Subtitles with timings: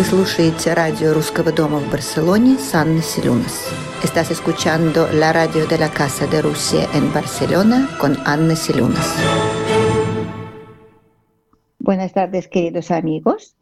[0.00, 3.68] Вы слушаете радио Русского дома в Барселоне с Анной Селюнас.
[4.02, 9.14] Estás escuchando la radio de la Casa de Rusia en Barcelona con Anna Silunas.
[11.80, 13.56] Buenas tardes, queridos amigos.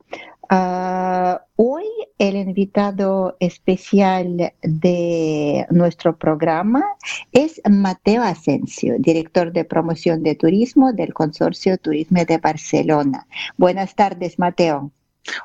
[0.51, 1.87] Uh, hoy
[2.19, 6.85] el invitado especial de nuestro programa
[7.32, 13.27] es Mateo Asensio, director de promoción de turismo del Consorcio Turismo de Barcelona.
[13.57, 14.93] Buenas tardes, Mateo.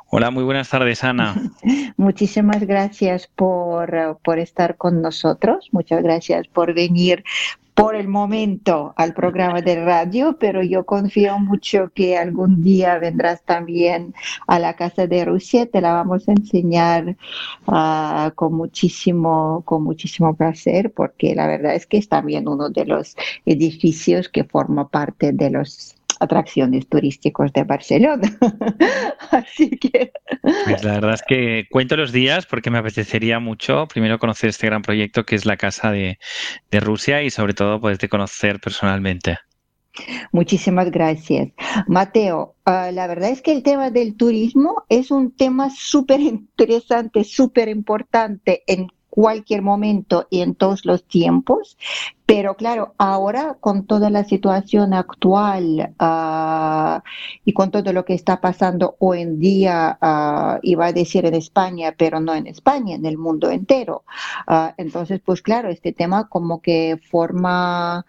[0.09, 1.35] Hola, muy buenas tardes, Ana.
[1.97, 5.69] Muchísimas gracias por, por, estar con nosotros.
[5.71, 7.23] Muchas gracias por venir
[7.73, 13.43] por el momento al programa de radio, pero yo confío mucho que algún día vendrás
[13.43, 14.13] también
[14.47, 15.65] a la Casa de Rusia.
[15.65, 17.15] Te la vamos a enseñar
[17.65, 22.85] uh, con, muchísimo, con muchísimo placer, porque la verdad es que es también uno de
[22.85, 23.15] los
[23.45, 28.27] edificios que forma parte de los atracciones turísticos de Barcelona.
[29.31, 30.11] Así que...
[30.41, 34.67] Pues la verdad es que cuento los días porque me apetecería mucho primero conocer este
[34.67, 36.17] gran proyecto que es la Casa de,
[36.71, 39.37] de Rusia y sobre todo poderte conocer personalmente.
[40.31, 41.49] Muchísimas gracias.
[41.87, 47.23] Mateo, uh, la verdad es que el tema del turismo es un tema súper interesante,
[47.23, 51.77] súper importante en cualquier momento y en todos los tiempos,
[52.25, 57.01] pero claro, ahora con toda la situación actual uh,
[57.43, 61.35] y con todo lo que está pasando hoy en día, uh, iba a decir en
[61.35, 64.03] España, pero no en España, en el mundo entero.
[64.47, 68.05] Uh, entonces, pues claro, este tema como que forma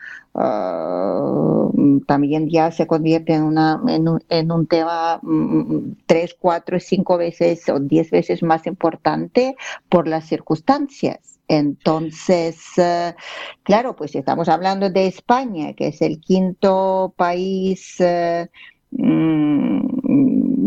[2.06, 7.16] también ya se convierte en, una, en, un, en un tema mm, tres, cuatro, cinco
[7.18, 9.56] veces o diez veces más importante
[9.88, 11.33] por las circunstancias.
[11.48, 13.14] Entonces, uh,
[13.62, 18.46] claro, pues estamos hablando de España, que es el quinto país uh,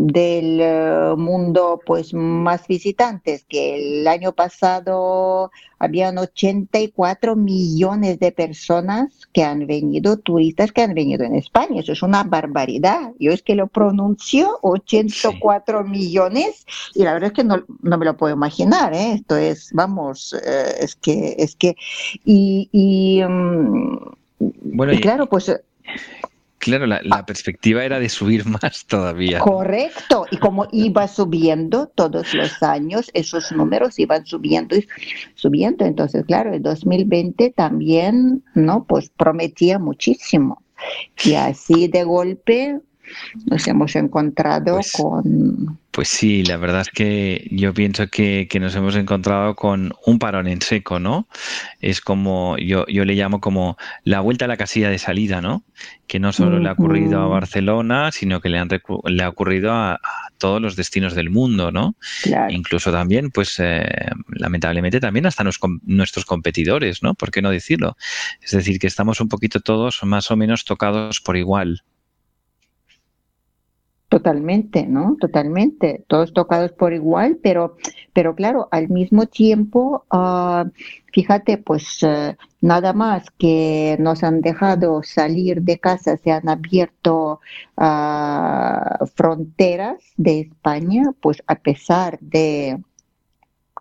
[0.08, 9.28] del uh, mundo pues más visitantes, que el año pasado habían 84 millones de personas
[9.32, 11.80] que han venido, turistas que han venido en España.
[11.80, 13.12] Eso es una barbaridad.
[13.18, 15.90] Yo es que lo pronuncio 84 sí.
[15.90, 18.92] millones y la verdad es que no, no me lo puedo imaginar.
[18.92, 19.12] ¿eh?
[19.12, 21.76] Esto es, vamos, eh, es que, es que,
[22.24, 23.98] y, y, um,
[24.38, 25.50] bueno, y claro, pues
[26.58, 29.38] Claro, la, la, perspectiva era de subir más todavía.
[29.38, 34.86] Correcto, y como iba subiendo todos los años, esos números iban subiendo y
[35.34, 35.84] subiendo.
[35.84, 38.84] Entonces, claro, el 2020 también, ¿no?
[38.84, 40.62] Pues prometía muchísimo.
[41.24, 42.80] Y así de golpe
[43.46, 48.60] nos hemos encontrado pues, con pues sí, la verdad es que yo pienso que, que,
[48.60, 51.26] nos hemos encontrado con un parón en seco, ¿no?
[51.80, 55.64] Es como, yo, yo le llamo como la vuelta a la casilla de salida, ¿no?
[56.06, 56.62] Que no solo uh -huh.
[56.62, 58.68] le ha ocurrido a Barcelona, sino que le, han,
[59.06, 60.00] le ha ocurrido a, a,
[60.38, 61.96] todos los destinos del mundo, ¿no?
[62.22, 62.52] Claro.
[62.52, 63.88] Incluso también, pues, eh,
[64.28, 67.14] lamentablemente también hasta nos, nuestros competidores, ¿no?
[67.14, 67.96] ¿Por qué no decirlo?
[68.40, 71.82] Es decir, que estamos un poquito todos más o menos tocados por igual.
[74.18, 75.16] Totalmente, ¿no?
[75.20, 76.04] Totalmente.
[76.08, 77.76] Todos tocados por igual, pero,
[78.12, 80.68] pero claro, al mismo tiempo, uh,
[81.12, 87.40] fíjate, pues uh, nada más que nos han dejado salir de casa, se han abierto
[87.76, 92.82] uh, fronteras de España, pues a pesar de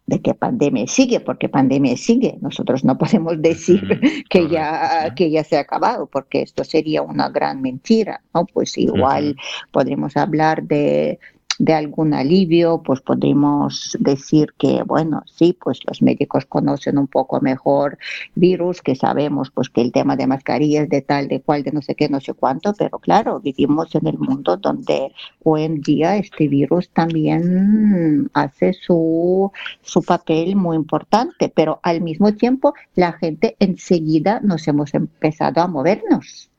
[0.08, 2.38] de que pandemia sigue, porque pandemia sigue.
[2.42, 7.30] Nosotros no podemos decir que ya, que ya se ha acabado, porque esto sería una
[7.30, 8.46] gran mentira, ¿no?
[8.46, 9.36] Pues igual
[9.72, 11.20] podríamos hablar de
[11.60, 17.42] de algún alivio, pues podemos decir que, bueno, sí, pues los médicos conocen un poco
[17.42, 17.98] mejor
[18.36, 21.82] virus, que sabemos pues que el tema de mascarillas, de tal, de cual, de no
[21.82, 25.12] sé qué, no sé cuánto, pero claro, vivimos en el mundo donde
[25.44, 29.52] hoy en día este virus también hace su,
[29.82, 35.68] su papel muy importante, pero al mismo tiempo la gente enseguida nos hemos empezado a
[35.68, 36.50] movernos.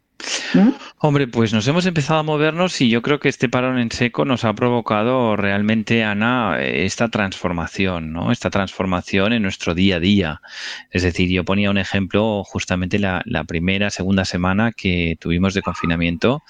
[0.55, 0.71] ¿Mm?
[1.01, 4.25] Hombre, pues nos hemos empezado a movernos y yo creo que este parón en seco
[4.25, 8.33] nos ha provocado realmente, Ana, esta transformación, ¿no?
[8.33, 10.41] Esta transformación en nuestro día a día.
[10.91, 15.63] Es decir, yo ponía un ejemplo justamente la, la primera, segunda semana que tuvimos de
[15.63, 16.43] confinamiento,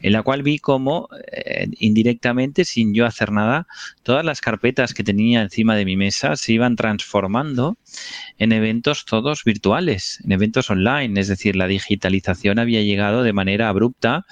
[0.00, 3.66] en la cual vi cómo eh, indirectamente, sin yo hacer nada,
[4.02, 7.76] todas las carpetas que tenía encima de mi mesa se iban transformando
[8.38, 11.20] en eventos todos virtuales, en eventos online.
[11.20, 14.26] Es decir, la digitalización había llegado de manera abrupta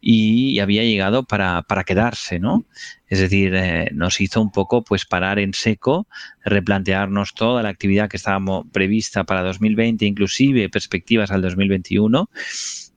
[0.00, 2.66] y había llegado para, para quedarse, ¿no?
[3.08, 6.08] Es decir, eh, nos hizo un poco pues parar en seco,
[6.44, 12.28] replantearnos toda la actividad que estábamos prevista para 2020, inclusive perspectivas al 2021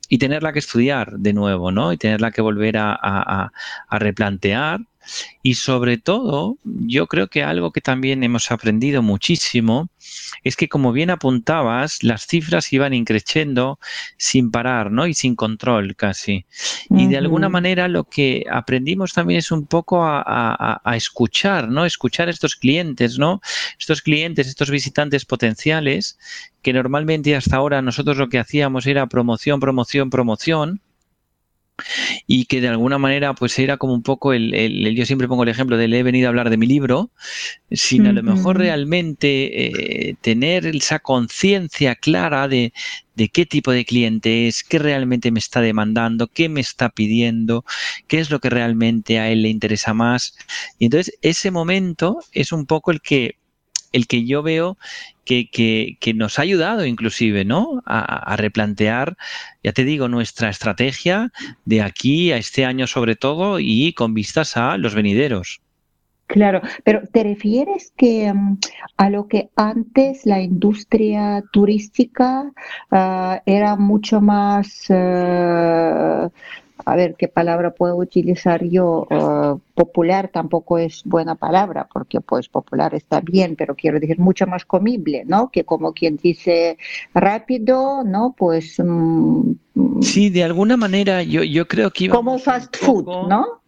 [0.10, 1.94] y tenerla que estudiar de nuevo, ¿no?
[1.94, 3.52] Y tenerla que volver a,
[3.92, 4.82] replantear
[5.42, 9.90] Y sobre todo, yo creo que algo que también hemos aprendido muchísimo
[10.44, 13.80] es que, como bien apuntabas, las cifras iban increciendo
[14.18, 15.08] sin parar, ¿no?
[15.08, 16.46] Y sin control casi.
[16.90, 21.86] Y de alguna manera lo que aprendimos también es un poco a, escuchar, ¿no?
[21.86, 23.42] Escuchar a estos clientes, ¿no?
[23.80, 26.18] Estos clientes, estos visitantes potenciales,
[26.62, 30.82] que normalmente hasta ahora nosotros lo que hacíamos era promoción, promoción, promoción
[32.28, 35.50] y que de alguna manera pues era como un poco el, yo siempre pongo el
[35.50, 37.12] ejemplo de le he venido a hablar de mi libro,
[37.72, 42.74] sin a lo mejor realmente eh, tener esa conciencia clara de,
[43.16, 47.66] de qué tipo de cliente es, qué realmente me está demandando, qué me está pidiendo,
[48.08, 50.38] qué es lo que realmente a él le interesa más.
[50.78, 53.36] Y entonces ese momento es un poco el que
[53.92, 54.78] el que yo veo
[55.26, 57.84] que, que, nos ha ayudado inclusive, ¿no?
[57.86, 59.16] A, replantear,
[59.64, 61.32] ya te digo, nuestra estrategia
[61.66, 65.62] de aquí a este año sobre todo y con vistas a los venideros.
[66.26, 68.60] Claro, pero ¿te refieres que mm,
[68.98, 72.52] a lo que antes la industria turística
[72.92, 76.30] ah, era mucho más eh,
[76.86, 82.48] a ver qué palabra puedo utilizar yo, eh, popular tampoco es buena palabra, porque pues
[82.48, 85.50] popular está bien, pero quiero decir mucho más comible, ¿no?
[85.50, 86.78] Que como quien dice
[87.14, 88.36] rápido, ¿no?
[88.38, 88.76] Pues...
[88.80, 89.54] Mm,
[90.02, 92.10] sí, de alguna manera yo, yo creo que...
[92.10, 93.62] Como fast food, ¿no?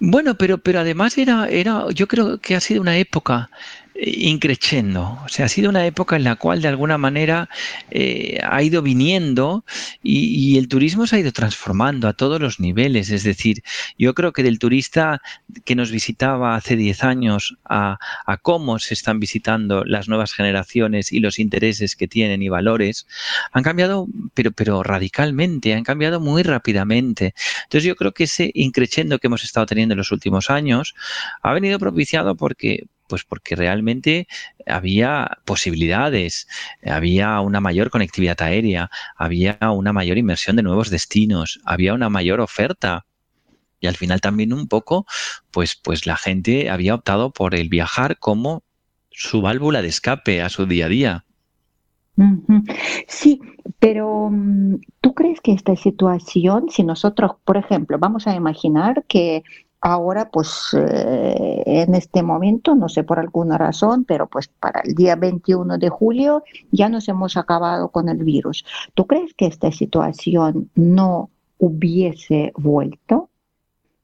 [0.00, 3.50] Bueno, pero, pero además era, era, yo creo que ha sido una época
[3.96, 5.18] increciendo.
[5.24, 7.48] O sea, ha sido una época en la cual de alguna manera
[7.90, 9.64] eh, ha ido viniendo
[10.02, 13.10] y, el turismo se ha ido transformando a todos los niveles.
[13.10, 13.62] Es decir,
[13.98, 15.20] yo creo que del turista
[15.64, 21.12] que nos visitaba hace 10 años a, a cómo se están visitando las nuevas generaciones
[21.12, 23.06] y los intereses que tienen y valores,
[23.52, 27.34] han cambiado, pero, pero radicalmente, han cambiado muy rápidamente.
[27.64, 30.94] Entonces yo creo que ese increciendo que hemos estado teniendo en los últimos años
[31.42, 34.26] ha venido propiciado porque pues porque realmente
[34.66, 36.48] había posibilidades,
[36.84, 42.40] había una mayor conectividad aérea, había una mayor inversión de nuevos destinos, había una mayor
[42.40, 43.06] oferta.
[43.80, 45.06] Y al final también un poco,
[45.50, 48.62] pues, pues la gente había optado por el viajar como
[49.10, 51.24] su válvula de escape a su día a día.
[53.08, 53.40] Sí,
[53.80, 59.42] pero mm, ¿tú crees que esta situación, si nosotros, por ejemplo, vamos a imaginar que
[59.86, 64.94] Ahora, pues eh, en este momento, no sé por alguna razón, pero pues para el
[64.94, 68.64] día 21 de julio ya nos hemos acabado con el virus.
[68.94, 73.30] ¿Tú crees que esta situación no hubiese vuelto?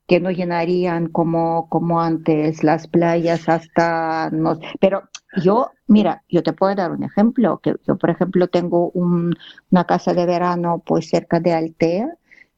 [0.06, 4.28] que no llenarían como, como antes las playas hasta...
[4.32, 5.04] No, pero
[5.40, 10.12] yo, mira, yo te puedo dar un ejemplo, que yo por ejemplo tengo una casa
[10.12, 12.08] de verano pues cerca de Altea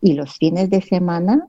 [0.01, 1.47] y los fines de semana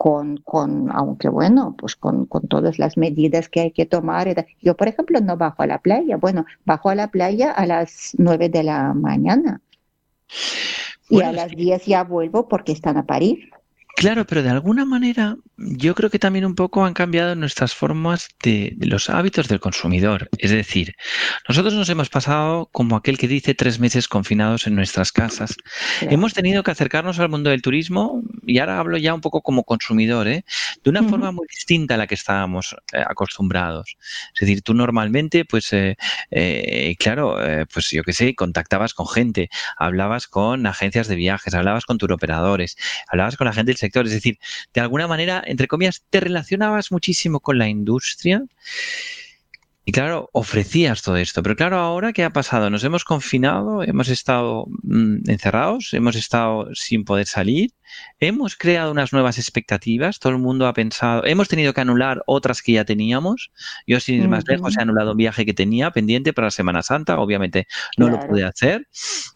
[0.00, 4.46] con, con, aunque bueno, pues con, con, todas las medidas que hay que tomar.
[4.62, 6.16] Yo, por ejemplo, no bajo a la playa.
[6.16, 9.60] Bueno, bajo a la playa a las nueve de la mañana.
[11.10, 13.50] y a las diez ya vuelvo porque están a parir.
[14.00, 18.28] Claro, pero de alguna manera yo creo que también un poco han cambiado nuestras formas
[18.42, 20.30] de, los hábitos del consumidor.
[20.38, 20.96] Es decir,
[21.46, 25.54] nosotros nos hemos pasado como aquel que dice tres meses confinados en nuestras casas.
[26.00, 29.64] Hemos tenido que acercarnos al mundo del turismo y ahora hablo ya un poco como
[29.64, 30.46] consumidor, ¿eh?
[30.82, 33.98] de una forma muy distinta a la que estábamos eh, acostumbrados.
[34.32, 35.96] Es decir, tú normalmente, pues, eh,
[36.98, 37.36] claro,
[37.70, 42.78] pues yo qué sé, contactabas con gente, hablabas con agencias de viajes, hablabas con turoperadores,
[43.08, 44.38] hablabas con la gente del sector es decir,
[44.72, 48.44] de alguna manera, entre comillas, te relacionabas muchísimo con la industria
[49.84, 51.42] y claro, ofrecías todo esto.
[51.42, 52.70] Pero claro, ahora ¿qué ha pasado?
[52.70, 57.72] Nos hemos confinado, hemos estado mm, encerrados, hemos estado sin poder salir
[58.18, 62.62] hemos creado unas nuevas expectativas, todo el mundo ha pensado, hemos tenido que anular otras
[62.62, 63.50] que ya teníamos.
[63.86, 66.82] Yo, sin ir más lejos, he anulado un viaje que tenía pendiente para la Semana
[66.82, 68.88] Santa, obviamente no lo pude hacer.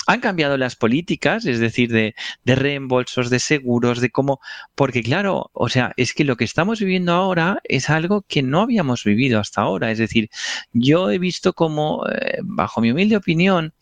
[0.07, 4.41] Han cambiado las políticas, es decir, de, de, reembolsos, de seguros, de cómo,
[4.75, 8.61] porque claro, o sea, es que lo que estamos viviendo ahora es algo que no
[8.61, 9.91] habíamos vivido hasta ahora.
[9.91, 10.29] Es decir,
[10.73, 13.75] yo he visto como, eh, bajo mi humilde opinión,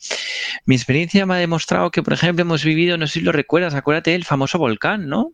[0.67, 3.75] mi experiencia me ha demostrado que, por ejemplo, hemos vivido, no sé si lo recuerdas,
[3.75, 5.33] acuérdate, el famoso volcán, ¿no?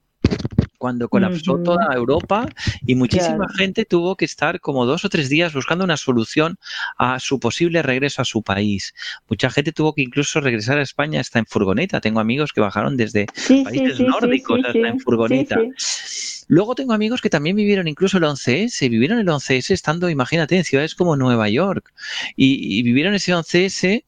[0.78, 2.48] Cuando colapsó toda Europa
[2.86, 6.58] y muchísima gente tuvo que estar como dos o tres días buscando una solución
[6.96, 8.94] a su posible regreso a su país.
[9.28, 12.00] Mucha gente tuvo que incluso regresar a España hasta en furgoneta.
[12.00, 13.26] Tengo amigos que bajaron desde
[13.64, 15.58] países nórdicos hasta en furgoneta.
[16.46, 20.64] Luego tengo amigos que también vivieron incluso el 11S, vivieron el 11S estando, imagínate, en
[20.64, 21.92] ciudades como Nueva York
[22.36, 24.04] y, y vivieron ese 11S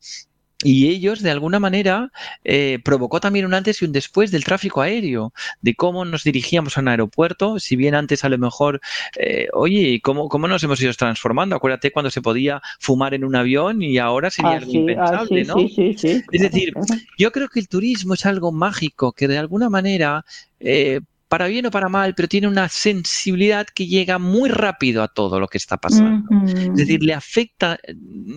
[0.63, 2.13] y ellos, de alguna manera,
[2.45, 6.77] eh, provocó también un antes y un después del tráfico aéreo, de cómo nos dirigíamos
[6.77, 8.81] a un aeropuerto, si bien antes a lo mejor,
[9.19, 11.57] eh, oye, ¿cómo, ¿cómo nos hemos ido transformando?
[11.57, 15.57] Acuérdate cuando se podía fumar en un avión y ahora sería algo impensable, ¿no?
[15.59, 16.75] es decir,
[17.17, 20.25] yo creo que el turismo es algo mágico que de alguna manera
[20.61, 25.07] eh, para bien o para mal, pero tiene una sensibilidad que llega muy rápido a
[25.07, 26.29] todo lo que está pasando.
[26.45, 27.79] Es decir, le afecta,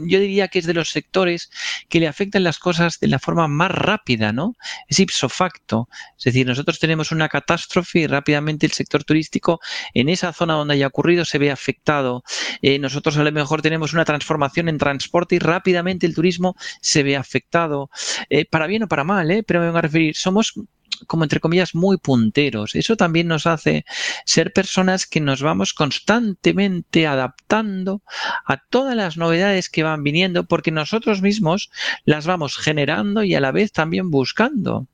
[0.06, 1.50] yo diría que es de los sectores
[1.90, 4.54] que le afectan las cosas de la forma más rápida, ¿no?
[4.88, 5.90] Es ipso facto.
[6.20, 9.60] Es decir, nosotros tenemos una catástrofe y rápidamente el sector turístico
[9.96, 12.24] en esa zona donde haya ocurrido se ve afectado.
[12.62, 17.02] Eh, nosotros a lo mejor tenemos una transformación en transporte y rápidamente el turismo se
[17.02, 17.90] ve afectado.
[18.30, 19.42] Eh, para bien o para mal, ¿eh?
[19.42, 20.54] Pero me voy a referir, somos
[21.08, 22.76] como entre comillas, muy punteros.
[22.76, 23.86] Eso también nos hace
[24.26, 28.02] ser personas que nos vamos constantemente adaptando
[28.46, 31.72] a todas las novedades que van viniendo porque nosotros mismos
[32.06, 34.88] las vamos generando y a la vez también buscando.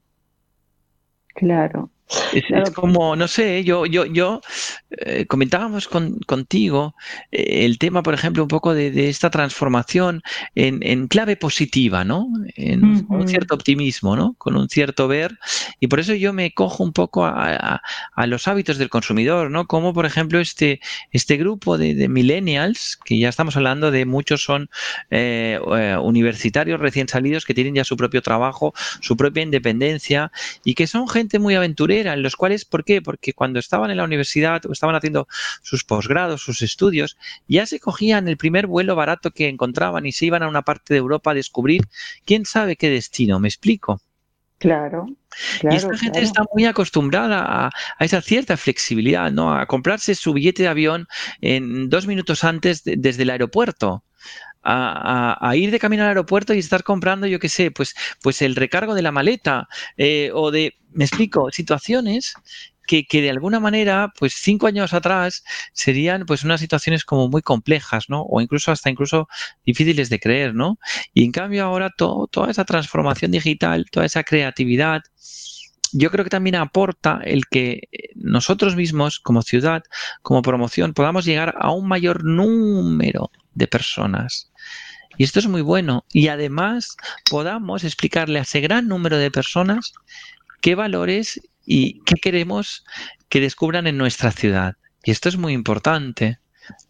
[1.35, 1.89] Claro.
[2.33, 4.41] Es, como, no sé, yo, yo, yo
[4.89, 6.95] eh, comentábamos contigo
[7.31, 10.23] eh, el tema, por ejemplo, un poco de, esta transformación
[10.55, 12.27] en, clave positiva, ¿no?
[12.55, 14.33] En un cierto optimismo, ¿no?
[14.37, 15.37] Con un cierto ver.
[15.79, 17.81] Y por eso yo me cojo un poco a,
[18.25, 19.67] los hábitos del consumidor, ¿no?
[19.67, 20.79] Como, por ejemplo, este,
[21.11, 24.69] este grupo de, millennials, que ya estamos hablando de muchos son
[25.11, 25.59] eh,
[26.01, 30.31] universitarios recién salidos que tienen ya su propio trabajo, su propia independencia
[30.63, 33.01] y que son gente muy aventurera en los cuales, ¿por qué?
[33.01, 35.27] Porque cuando estaban en la universidad o estaban haciendo
[35.61, 40.25] sus posgrados, sus estudios, ya se cogían el primer vuelo barato que encontraban y se
[40.25, 41.87] iban a una parte de Europa a descubrir
[42.25, 44.01] quién sabe qué destino, ¿me explico?
[44.59, 45.07] Claro.
[45.63, 47.71] y esta gente está muy acostumbrada a,
[48.03, 49.53] esa cierta flexibilidad, ¿no?
[49.53, 51.07] A comprarse su billete de avión
[51.39, 54.03] en dos minutos antes desde el aeropuerto
[54.63, 58.55] a, ir de camino al aeropuerto y estar comprando, yo qué sé, pues, pues el
[58.55, 62.33] recargo de la maleta eh, o de, me explico, situaciones
[62.87, 67.41] que, que, de alguna manera, pues cinco años atrás serían pues unas situaciones como muy
[67.43, 68.23] complejas, ¿no?
[68.23, 69.27] O incluso hasta incluso
[69.65, 70.79] difíciles de creer, ¿no?
[71.13, 75.03] Y en cambio ahora toda esa transformación digital, toda esa creatividad,
[75.91, 79.83] yo creo que también aporta el que nosotros mismos, como ciudad,
[80.21, 84.48] como promoción, podamos llegar a un mayor número de personas.
[85.17, 86.05] Y esto es muy bueno.
[86.11, 86.95] Y además
[87.29, 89.93] podamos explicarle a ese gran número de personas
[90.61, 92.83] qué valores y qué queremos
[93.27, 94.75] que descubran en nuestra ciudad.
[95.03, 96.39] Y esto es muy importante.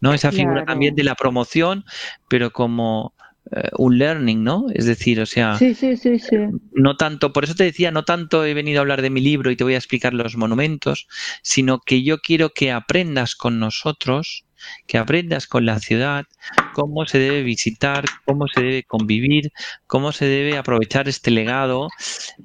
[0.00, 0.14] ¿no?
[0.14, 1.84] Esa figura también de la promoción,
[2.28, 3.14] pero como
[3.52, 4.66] eh, un learning, ¿no?
[4.72, 6.36] Es decir, o sea, sí, sí, sí, sí.
[6.72, 9.50] no tanto, por eso te decía, no tanto he venido a hablar de mi libro
[9.50, 11.08] y te voy a explicar los monumentos,
[11.42, 14.44] sino que yo quiero que aprendas con nosotros,
[14.86, 16.26] que aprendas con la ciudad
[16.72, 19.52] cómo se debe visitar, cómo se debe convivir,
[19.86, 21.88] cómo se debe aprovechar este legado.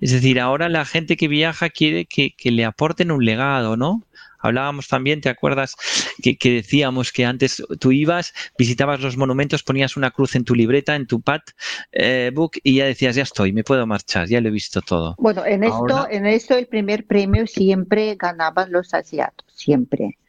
[0.02, 4.04] Es decir, ahora la gente que viaja quiere que, que le aporten un legado, ¿no?
[4.46, 5.76] Hablábamos también, ¿te acuerdas
[6.22, 10.96] que, decíamos que antes tú ibas, visitabas los monumentos, ponías una cruz en tu libreta,
[10.96, 11.42] en tu pad
[11.92, 15.16] eh, book y ya decías, ya estoy, me puedo marchar, ya lo he visto todo.
[15.18, 20.20] Bueno, en esto, en esto el primer premio siempre ganaban los asiáticos, siempre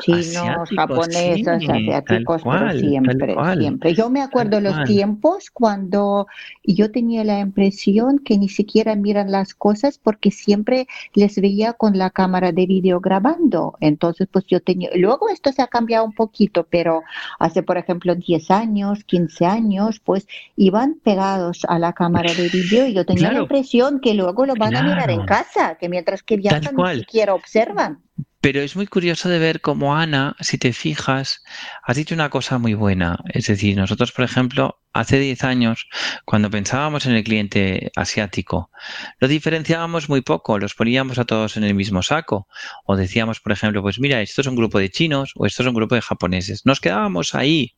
[0.00, 3.94] chinos, japoneses, asiáticos, pero siempre, siempre.
[3.94, 6.26] Yo me acuerdo los tiempos cuando
[6.64, 11.98] yo tenía la impresión que ni siquiera miran las cosas porque siempre les veía con
[11.98, 13.76] la cámara de video grabando.
[13.80, 17.02] Entonces, pues yo tenía, luego esto se ha cambiado un poquito, pero
[17.38, 20.26] hace, por ejemplo, 10 años, 15 años, pues
[20.56, 24.54] iban pegados a la cámara de video y yo tenía la impresión que luego lo
[24.54, 28.00] van a mirar en casa, que mientras que viajan ni siquiera observan.
[28.40, 31.44] Pero es muy curioso de ver cómo Ana, si te fijas,
[31.82, 33.18] has dicho una cosa muy buena.
[33.34, 35.88] Es decir, nosotros, por ejemplo, hace 10 años,
[36.24, 38.70] cuando pensábamos en el cliente asiático,
[39.18, 42.48] lo diferenciábamos muy poco, los poníamos a todos en el mismo saco.
[42.86, 45.68] O decíamos, por ejemplo, pues mira, esto es un grupo de chinos o esto es
[45.68, 46.64] un grupo de japoneses.
[46.64, 47.74] Nos quedábamos ahí.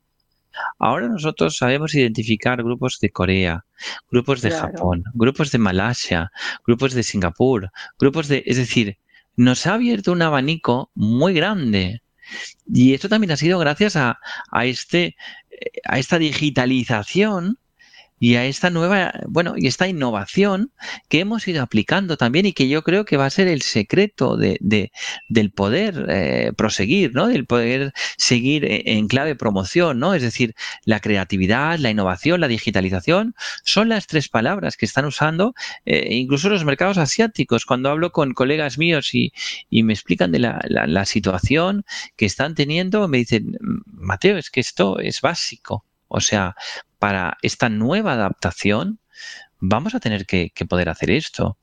[0.78, 3.64] Ahora nosotros sabemos identificar grupos de Corea,
[4.10, 6.30] grupos de Japón, grupos de Malasia,
[6.64, 8.42] grupos de Singapur, grupos de...
[8.46, 8.98] Es decir,
[9.36, 12.02] nos ha abierto un abanico muy grande.
[12.66, 14.20] Y esto también ha sido gracias a,
[14.50, 15.16] a, este,
[15.84, 17.58] a esta digitalización
[18.22, 20.70] y a esta nueva, bueno, y esta innovación
[21.08, 24.36] que hemos ido aplicando también y que yo creo que va a ser el secreto
[24.36, 24.60] de,
[25.28, 27.26] del poder eh, proseguir, ¿no?
[27.26, 30.14] Del poder seguir e, en clave promoción, ¿no?
[30.14, 35.52] Es decir, la creatividad, la innovación, la digitalización son las tres palabras que están usando
[35.84, 37.66] eh, incluso los mercados asiáticos.
[37.66, 39.32] Cuando hablo con colegas míos y,
[39.68, 44.60] y me explican de la, la situación que están teniendo, me dicen, Mateo, es que
[44.60, 45.84] esto es básico.
[46.06, 46.54] O sea,
[47.02, 49.00] para esta nueva adaptación,
[49.58, 51.58] vamos a tener que, que poder hacer esto.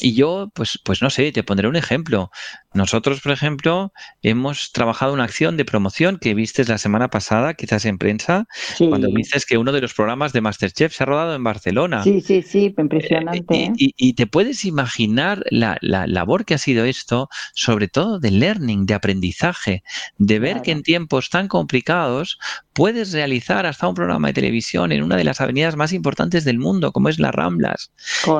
[0.00, 2.30] Y yo, pues, pues no sé, te pondré un ejemplo.
[2.72, 3.92] Nosotros, por ejemplo,
[4.22, 8.46] hemos trabajado una acción de promoción que viste la semana pasada, quizás en prensa,
[8.78, 12.04] cuando viste que uno de los programas de Masterchef se ha rodado en Barcelona.
[12.04, 13.54] Sí, sí, sí, impresionante.
[13.54, 18.20] Eh, y, y, te puedes imaginar la, la, labor que ha sido esto, sobre todo
[18.20, 19.82] de learning, de aprendizaje,
[20.18, 22.38] de ver que en tiempos tan complicados
[22.78, 26.60] puedes realizar hasta un programa de televisión en una de las avenidas más importantes del
[26.60, 27.90] mundo, como es las Ramblas.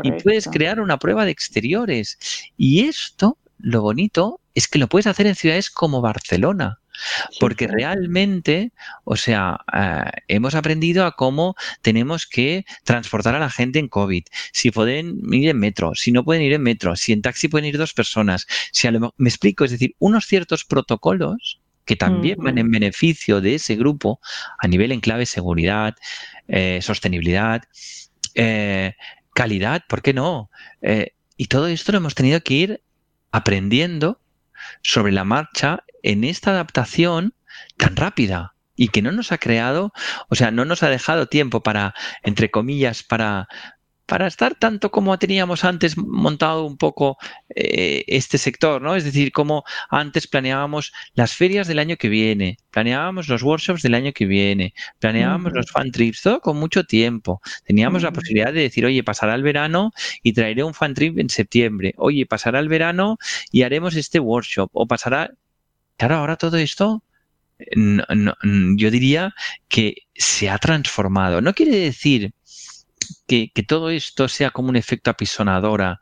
[0.05, 2.21] Y puedes crear una prueba de exteriores.
[2.57, 6.79] Y esto, lo bonito, es que lo puedes hacer en ciudades como Barcelona.
[7.41, 8.71] Porque realmente,
[9.03, 14.23] o sea, eh, hemos aprendido a cómo tenemos que transportar a la gente en COVID.
[14.53, 17.67] Si pueden ir en metro, si no pueden ir en metro, si en taxi pueden
[17.67, 18.47] ir dos personas.
[18.71, 23.75] Si me explico, es decir, unos ciertos protocolos que también van en beneficio de ese
[23.75, 24.21] grupo
[24.59, 25.97] a nivel en clave seguridad,
[26.47, 27.63] eh, sostenibilidad,
[28.35, 28.95] eh,
[29.33, 30.51] calidad, ¿por qué no?
[30.83, 32.83] Eh, y todo esto lo hemos tenido que ir
[33.33, 34.21] aprendiendo
[34.83, 37.33] sobre la marcha en esta adaptación
[37.79, 39.95] tan rápida y que no nos ha creado,
[40.29, 43.49] o sea, no nos ha dejado tiempo para, entre comillas, para,
[44.09, 47.19] para estar tanto como teníamos antes montado un poco
[47.55, 48.97] eh, este sector, ¿no?
[48.97, 53.95] Es decir, como antes planeábamos las ferias del año que viene, planeábamos los workshops del
[53.95, 57.43] año que viene, planeábamos los fan trips, todo con mucho tiempo.
[57.65, 61.29] Teníamos la posibilidad de decir, oye, pasará el verano y traeré un fan trip en
[61.29, 61.93] septiembre.
[61.99, 63.19] Oye, pasará el verano
[63.53, 64.71] y haremos este workshop.
[64.73, 65.33] O pasará.
[65.99, 67.03] Claro, ahora todo esto
[68.77, 69.35] yo diría
[69.69, 71.41] que se ha transformado.
[71.41, 72.33] No quiere decir
[73.27, 76.01] que, todo esto sea como un efecto apisonadora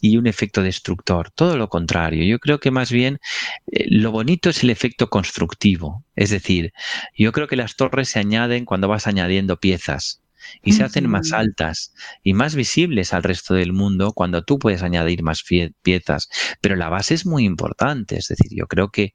[0.00, 1.30] y un efecto destructor.
[1.30, 2.24] Todo lo contrario.
[2.24, 3.18] Yo creo que más bien
[3.66, 6.04] eh, lo bonito es el efecto constructivo.
[6.16, 6.72] Es decir,
[7.16, 10.22] yo creo que las torres se añaden cuando vas añadiendo piezas
[10.62, 14.82] y se hacen más altas y más visibles al resto del mundo cuando tú puedes
[14.82, 15.42] añadir más
[15.82, 16.28] piezas.
[16.60, 18.16] Pero la base es muy importante.
[18.16, 19.14] Es decir, yo creo que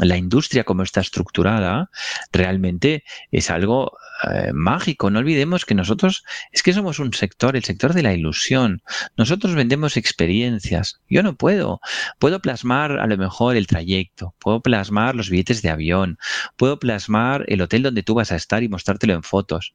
[0.00, 1.90] la industria como está estructurada
[2.32, 3.96] realmente es algo
[4.30, 5.10] eh, mágico.
[5.10, 8.82] No olvidemos que nosotros es que somos un sector, el sector de la ilusión.
[9.16, 11.00] Nosotros vendemos experiencias.
[11.08, 11.80] Yo no puedo.
[12.18, 16.18] Puedo plasmar a lo mejor el trayecto, puedo plasmar los billetes de avión,
[16.56, 19.74] puedo plasmar el hotel donde tú vas a estar y mostrártelo en fotos.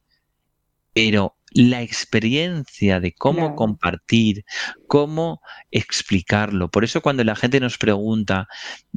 [0.93, 4.45] Pero la experiencia de cómo compartir,
[4.87, 6.69] cómo explicarlo.
[6.69, 8.47] Por eso cuando la gente nos pregunta,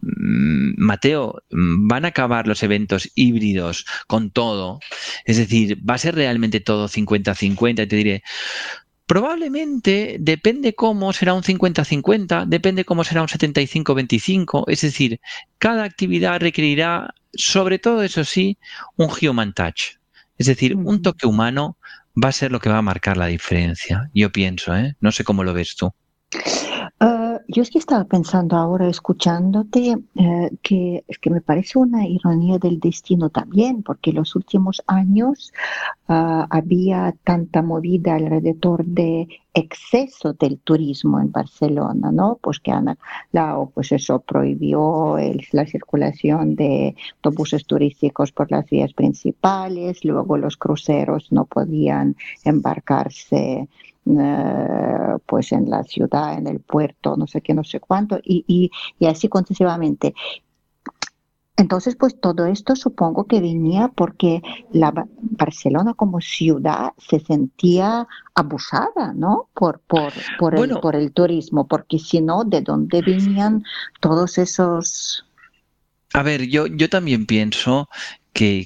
[0.02, 4.80] mm, Mateo, ¿van a acabar los eventos híbridos con todo?
[5.24, 7.84] Es decir, ¿va a ser realmente todo 50-50?
[7.84, 8.22] Y te diré,
[9.10, 15.20] Probablemente depende cómo será un 50-50, depende cómo será un 75-25, es decir,
[15.58, 18.56] cada actividad requerirá, sobre todo eso sí,
[18.94, 19.96] un human touch,
[20.38, 21.76] es decir, un toque humano
[22.14, 24.96] va a ser lo que va a marcar la diferencia, yo pienso, ¿eh?
[25.00, 25.92] No sé cómo lo ves tú.
[27.52, 32.58] Yo es que estaba pensando ahora, escuchándote, eh, que es que me parece una ironía
[32.58, 35.52] del destino también, porque en los últimos años
[36.06, 42.38] ah, había tanta movida alrededor de exceso del turismo en Barcelona, ¿no?
[42.40, 42.96] Pues que Ana
[43.32, 45.16] Lao, pues eso prohibió
[45.50, 53.68] la circulación de autobuses turísticos por las vías principales, luego los cruceros no podían embarcarse
[54.06, 58.44] eh, pues en la ciudad, en el puerto, no sé qué, no sé cuánto, y,
[58.46, 60.14] y, y así continuamente.
[61.60, 64.40] Entonces, pues todo esto supongo que venía porque
[64.72, 69.50] la Barcelona como ciudad se sentía abusada, ¿no?
[69.52, 73.62] Por, por, por, el, por el turismo, porque si no, ¿de dónde venían
[74.00, 75.26] todos esos...
[76.14, 77.90] A ver, yo, yo también pienso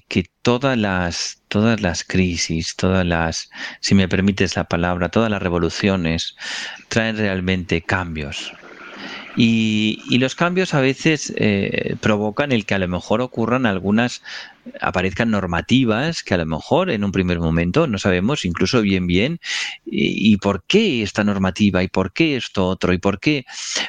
[0.09, 5.43] que, todas las todas las crisis, todas las, si me permites la palabra, todas las
[5.43, 6.37] revoluciones
[6.89, 8.53] traen realmente cambios.
[9.37, 14.23] Y, y los cambios a veces eh, provocan el que a lo mejor ocurran algunas
[14.81, 19.41] aparezcan normativas que a lo mejor en un primer momento no sabemos incluso bien bien
[19.85, 23.45] y, por qué esta normativa y por qué esto otro y por qué.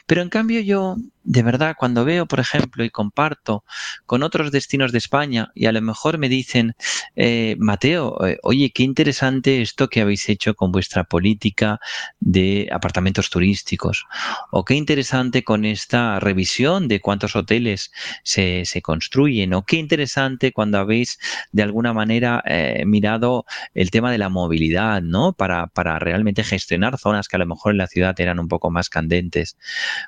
[0.06, 3.66] Pero en cambio yo, de verdad, cuando veo, por ejemplo, y comparto
[4.06, 6.76] con otros destinos de España y a lo mejor me dicen,
[7.16, 11.80] eh, Mateo, eh, oye, qué interesante esto que habéis hecho con vuestra política
[12.20, 14.06] de apartamentos turísticos
[14.52, 17.92] o qué interesante con esta revisión de cuántos hoteles
[18.24, 21.18] se, se construyen o qué interesante cuando habéis
[21.52, 25.34] de alguna manera eh, mirado el tema de la movilidad, ¿no?
[25.34, 28.70] Para, para realmente gestionar zonas que a lo mejor en la ciudad eran un poco
[28.70, 29.58] más candentes.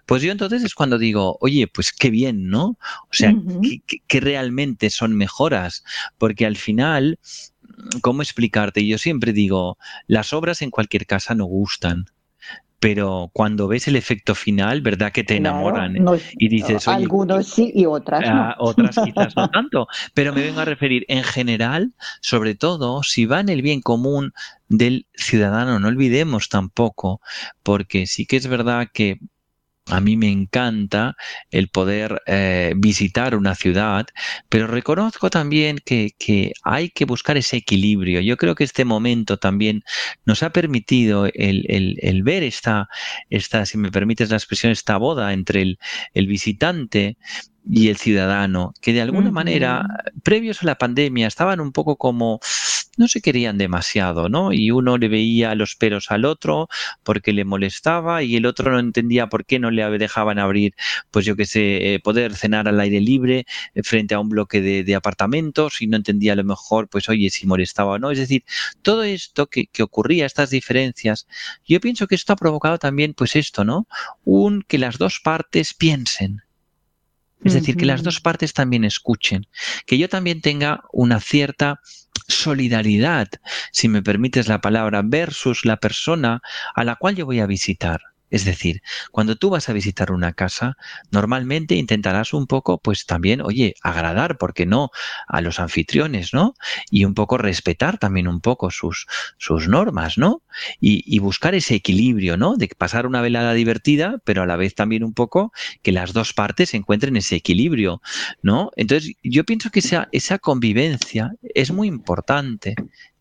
[0.05, 2.77] Pues yo entonces es cuando digo, oye, pues qué bien, ¿no?
[3.03, 3.33] O sea,
[4.07, 5.83] que, realmente son mejoras,
[6.17, 7.19] porque al final
[8.01, 8.85] ¿cómo explicarte?
[8.85, 12.05] Yo siempre digo, las obras en cualquier casa no gustan
[12.79, 15.95] pero cuando ves el efecto final, ¿verdad que te enamoran?
[16.37, 18.41] y dices, Oye, algunos sí y otras no.
[18.41, 23.25] Ah, otras quizás no tanto, pero me vengo a referir en general, sobre todo, si
[23.25, 24.33] va en el bien común
[24.69, 27.19] del ciudadano, no olvidemos tampoco,
[27.63, 29.19] porque sí que es verdad que
[29.89, 31.15] a mí me encanta
[31.51, 34.07] el poder eh, visitar una ciudad,
[34.49, 36.13] pero reconozco también que,
[36.63, 38.21] hay que buscar ese equilibrio.
[38.21, 39.83] Yo creo que este momento también
[40.25, 42.89] nos ha permitido el, ver esta,
[43.29, 45.79] esta, si me permites la expresión, esta boda entre el,
[46.13, 47.17] el visitante
[47.69, 49.85] y el ciudadano, que de alguna manera,
[50.23, 52.39] previos a la pandemia, estaban un poco como
[52.97, 54.51] no se querían demasiado, ¿no?
[54.51, 56.67] Y uno le veía los pelos al otro
[57.03, 60.73] porque le molestaba y el otro no entendía por qué no le dejaban abrir,
[61.11, 64.61] pues yo qué sé, eh, poder cenar al aire libre eh, frente a un bloque
[64.61, 68.09] de, apartamentos y no entendía a lo mejor, pues oye, si molestaba o no.
[68.09, 68.43] Es decir,
[68.81, 71.27] todo esto que, que ocurría, estas diferencias,
[71.65, 73.87] yo pienso que esto ha provocado también, pues esto, ¿no?
[74.23, 76.41] Un que las dos partes piensen,
[77.43, 79.47] es decir, que las dos partes también escuchen,
[79.85, 81.79] que yo también tenga una cierta
[82.27, 83.27] solidaridad,
[83.71, 86.41] si me permites la palabra, versus la persona
[86.75, 88.01] a la cual yo voy a visitar.
[88.29, 90.75] Es decir, cuando tú vas a visitar una casa,
[91.11, 94.89] normalmente intentarás un poco, pues también, oye, agradar, porque no,
[95.27, 96.55] a los anfitriones, ¿no?
[96.91, 100.41] Y un poco respetar también un poco sus, sus normas, ¿no?
[100.79, 102.55] Y, buscar ese equilibrio, ¿no?
[102.55, 106.33] De pasar una velada divertida, pero a la vez también un poco que las dos
[106.33, 108.01] partes encuentren ese equilibrio,
[108.41, 108.71] ¿no?
[108.75, 112.75] Entonces, yo pienso que esa, esa convivencia es muy importante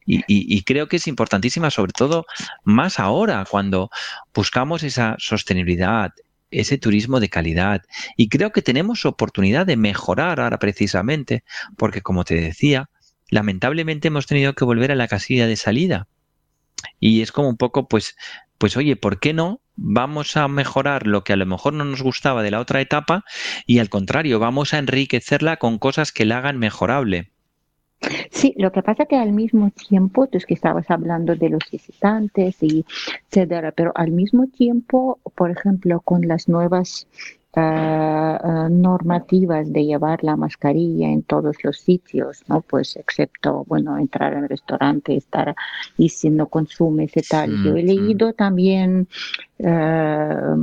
[0.06, 2.26] y, creo que es importantísima, sobre todo
[2.64, 3.90] más ahora, cuando
[4.32, 6.12] buscamos esa sostenibilidad,
[6.50, 7.82] ese turismo de calidad.
[8.16, 11.42] Y creo que tenemos oportunidad de mejorar ahora precisamente,
[11.76, 12.88] porque como te decía,
[13.30, 16.06] lamentablemente hemos tenido que volver a la casilla de salida.
[17.00, 18.16] Y es como un poco, pues,
[18.58, 19.60] pues oye, ¿por qué no?
[19.74, 23.24] Vamos a mejorar lo que a lo mejor no nos gustaba de la otra etapa
[23.66, 27.32] y al contrario, vamos a enriquecerla con cosas que la hagan mejorable.
[28.30, 31.62] Sí, lo que pasa que al mismo tiempo, tú es que estabas hablando de los
[31.70, 32.84] visitantes y
[33.30, 37.06] etcétera, pero al mismo tiempo, por ejemplo, con las nuevas
[37.54, 42.60] ah, normativas de llevar la mascarilla en todos los sitios, ¿no?
[42.60, 45.54] Pues excepto, bueno, entrar en el restaurante, estar
[45.96, 47.62] y si no consumes y tal.
[47.64, 49.08] Yo he leído también
[49.64, 50.56] ah,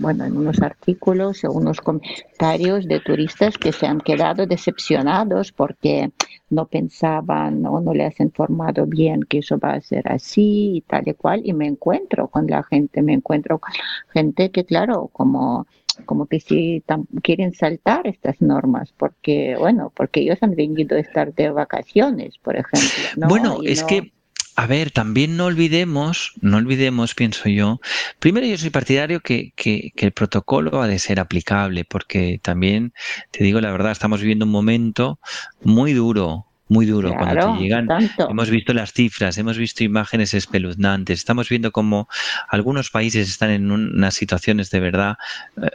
[0.00, 6.10] bueno, en unos artículos o unos comentarios de turistas que se han quedado decepcionados porque
[6.50, 10.80] no pensaban o no les han informado bien que eso va a ser así y
[10.82, 11.42] tal y cual.
[11.44, 13.72] Y me encuentro con la gente, me encuentro con
[14.12, 15.66] gente que, claro, como
[16.06, 16.82] como que si
[17.22, 22.54] quieren saltar estas normas porque bueno porque ellos han venido a estar de vacaciones por
[22.54, 24.12] ejemplo bueno es que
[24.58, 27.80] a ver, también no olvidemos, no olvidemos, pienso yo,
[28.18, 32.92] primero yo soy partidario que, que, que, el protocolo ha de ser aplicable, porque también,
[33.30, 35.20] te digo la verdad, estamos viviendo un momento
[35.62, 37.88] muy duro, muy duro cuando te llegan.
[38.18, 42.08] Hemos visto las cifras, hemos visto imágenes espeluznantes, estamos viendo cómo
[42.48, 45.16] algunos países están en unas situaciones de verdad
[45.62, 45.70] eh,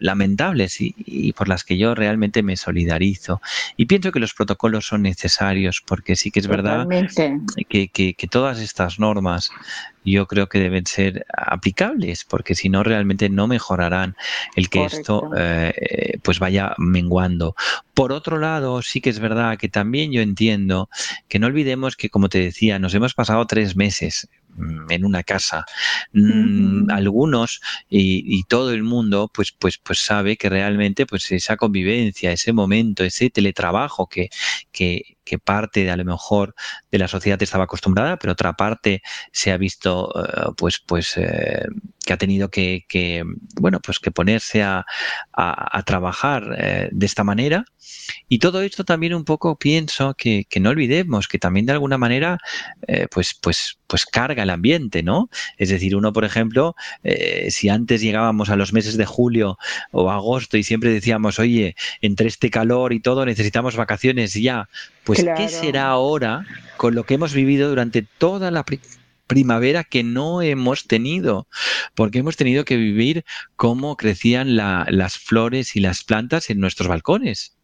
[0.00, 3.40] lamentables y, por las que yo realmente me solidarizo.
[3.76, 6.86] Y pienso que los protocolos son necesarios porque sí que es verdad
[7.68, 9.50] que, que, que todas estas normas
[10.12, 14.16] yo creo que deben ser aplicables, porque si no realmente no mejorarán
[14.54, 17.54] el que esto eh, pues vaya menguando.
[17.92, 20.88] Por otro lado, sí que es verdad que también yo entiendo
[21.28, 25.22] que no olvidemos que, como te decía, nos hemos pasado tres meses mm, en una
[25.22, 25.64] casa.
[26.12, 32.30] Mm, algunos y, todo el mundo pues, pues, pues sabe que realmente pues esa convivencia,
[32.30, 34.30] ese momento, ese teletrabajo que,
[34.70, 36.54] que, que parte de a lo mejor
[36.90, 41.66] de la sociedad estaba acostumbrada, pero otra parte se ha visto eh, pues pues eh,
[42.04, 43.24] que ha tenido que,
[43.60, 44.86] bueno pues que ponerse a,
[45.32, 47.64] a, trabajar eh, de esta manera.
[48.28, 51.98] Y todo esto también un poco pienso que, que no olvidemos que también de alguna
[51.98, 52.38] manera
[53.10, 56.74] pues pues pues carga el ambiente no es decir uno por ejemplo
[57.48, 59.58] si antes llegábamos a los meses de julio
[59.92, 64.68] o agosto y siempre decíamos oye entre este calor y todo necesitamos vacaciones ya
[65.06, 66.44] pues, ¿qué será ahora
[66.76, 68.64] con lo que hemos vivido durante toda la
[69.26, 71.48] primavera que no hemos tenido?
[71.94, 73.24] Porque hemos tenido que vivir
[73.56, 77.55] cómo crecían las flores y las plantas en nuestros balcones.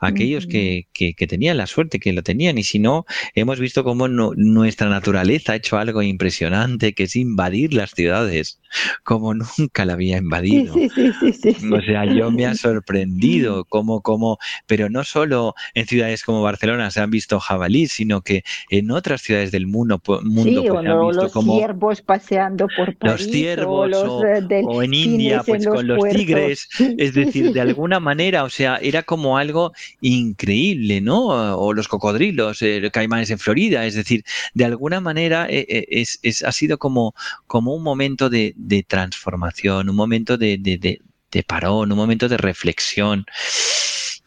[0.00, 4.08] Aquellos que, que, tenían la suerte, que lo tenían, y si no, hemos visto cómo
[4.08, 8.60] nuestra naturaleza ha hecho algo impresionante, que es invadir las ciudades,
[9.02, 10.74] como nunca la había invadido.
[10.74, 16.90] o sea, yo me ha sorprendido cómo, cómo, pero no solo en ciudades como Barcelona
[16.90, 21.06] se han visto jabalíes, sino que en otras ciudades del mundo, mundo pues, se han
[21.06, 24.46] visto los como ciervos paseando por París, los ciervos o, eh,
[24.82, 29.38] en India, pues con los tigres, es decir, de alguna manera, o sea, era como
[29.38, 29.67] algo
[30.00, 31.26] increíble, ¿no?
[31.58, 36.04] O los cocodrilos, eh, caimanes en Florida, es decir, de alguna manera eh, eh,
[36.44, 37.14] ha sido como,
[37.46, 38.54] como un momento de,
[38.86, 41.00] transformación, un momento de, de,
[41.30, 43.26] de, parón, un momento de reflexión.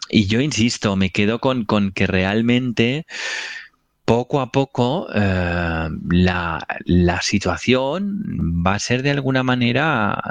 [0.10, 3.06] Y yo insisto, me quedo con, con que realmente
[4.06, 10.22] poco a poco la, la, situación va a ser de alguna manera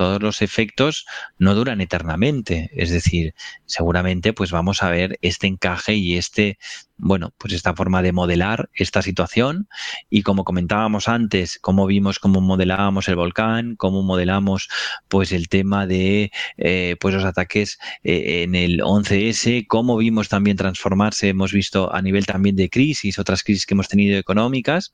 [0.00, 1.04] todos los efectos
[1.36, 2.70] no duran eternamente.
[2.72, 3.34] Es decir,
[3.66, 6.58] seguramente pues vamos a ver este encaje y este
[7.02, 9.68] bueno, pues esta forma de modelar esta situación.
[10.10, 14.68] Y como comentábamos antes, cómo vimos cómo modelábamos el volcán, cómo modelamos
[15.08, 20.56] pues el tema de eh, pues los ataques eh, en el 11S, cómo vimos también
[20.56, 24.92] transformarse, hemos visto a nivel también de crisis, otras crisis que hemos tenido económicas,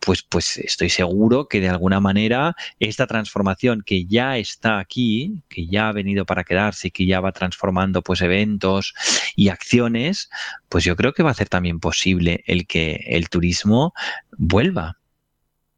[0.00, 5.66] pues, pues estoy seguro que de alguna manera esta transformación que ya está aquí, que
[5.66, 8.94] ya ha venido para quedarse, que ya va transformando pues eventos
[9.36, 10.30] y acciones,
[10.68, 13.92] pues yo creo que va a hacer también posible el que el turismo
[14.36, 14.96] vuelva.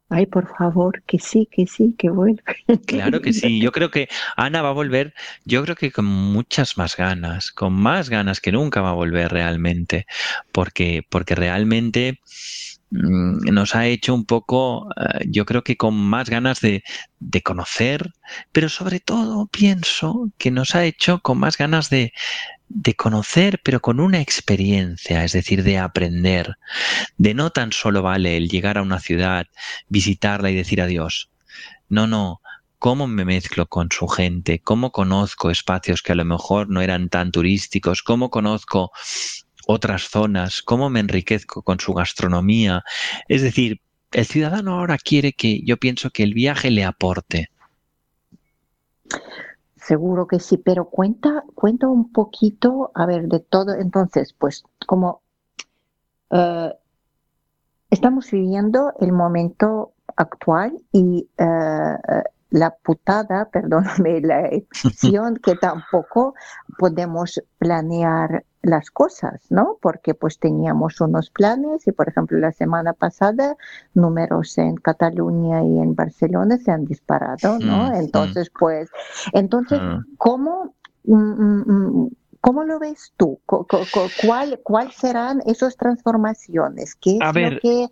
[0.09, 2.43] Ay, por favor, que sí, que sí, que vuelva.
[2.85, 3.59] Claro que sí.
[3.59, 7.73] Yo creo que Ana va a volver, yo creo que con muchas más ganas, con
[7.73, 10.05] más ganas que nunca va a volver realmente,
[10.51, 12.19] porque, porque realmente
[12.93, 16.83] nos ha hecho un poco, eh, yo creo que con más ganas de,
[17.19, 18.13] de, conocer,
[18.51, 22.13] pero sobre todo pienso que nos ha hecho con más ganas de,
[22.69, 26.57] de conocer, pero con una experiencia, es decir, de aprender,
[27.17, 29.47] de no tan solo vale el llegar a una ciudad,
[29.89, 31.31] visitarla y decir adiós.
[31.89, 32.41] No, no,
[32.77, 37.09] cómo me mezclo con su gente, cómo conozco espacios que a lo mejor no eran
[37.09, 38.91] tan turísticos, cómo conozco
[39.67, 42.83] otras zonas, cómo me enriquezco con su gastronomía.
[43.27, 47.49] Es decir, el ciudadano ahora quiere que yo pienso que el viaje le aporte.
[49.75, 53.73] Seguro que sí, pero cuenta, cuenta un poquito, a ver, de todo.
[53.73, 55.21] Entonces, pues como
[56.31, 56.73] eh,
[57.89, 61.97] estamos viviendo el momento actual y eh,
[62.49, 66.33] la putada, perdóname la expresión, que tampoco
[66.77, 69.77] podemos planear las cosas, ¿no?
[69.81, 73.55] Porque pues teníamos unos planes y por ejemplo la semana pasada
[73.93, 77.89] números en Cataluña y en Barcelona se han disparado, ¿no?
[77.89, 78.57] Mm, entonces mm.
[78.57, 78.89] pues,
[79.33, 80.15] entonces, mm.
[80.17, 80.73] ¿cómo...
[82.39, 83.39] ¿Cómo lo ves tú?
[83.45, 86.93] ¿Cuál, ¿Cuál serán esas transformaciones?
[86.95, 87.87] ¿Qué es lo que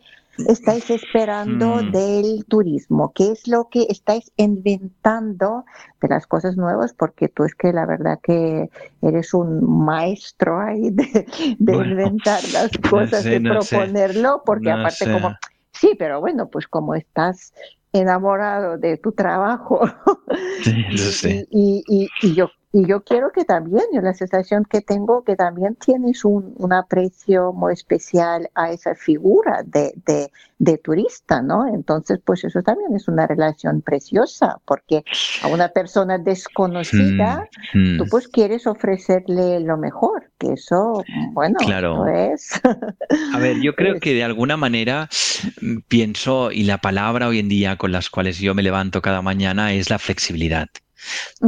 [0.47, 1.91] estáis esperando mm.
[1.91, 3.11] del turismo?
[3.13, 5.65] ¿Qué es lo que estáis inventando
[6.01, 6.93] de las cosas nuevas?
[6.93, 8.69] Porque tú es que la verdad que
[9.01, 11.25] eres un maestro ahí de,
[11.57, 15.35] inventar las cosas y proponerlo, porque aparte como,
[15.71, 17.53] sí, pero bueno, pues como estás
[17.93, 19.81] enamorado de tu trabajo
[20.65, 25.35] y, y, y, yo y yo quiero que también, yo la sensación que tengo, que
[25.35, 31.67] también tienes un, un aprecio muy especial a esa figura de, de, de, turista, ¿no?
[31.67, 35.03] Entonces, pues eso también es una relación preciosa, porque
[35.43, 41.03] a una persona desconocida, mm, tú pues quieres ofrecerle lo mejor, que eso,
[41.33, 42.07] bueno, claro.
[42.07, 42.61] es.
[43.33, 45.09] a ver, yo creo que de alguna manera
[45.89, 49.73] pienso, y la palabra hoy en día con las cuales yo me levanto cada mañana
[49.73, 50.69] es la flexibilidad.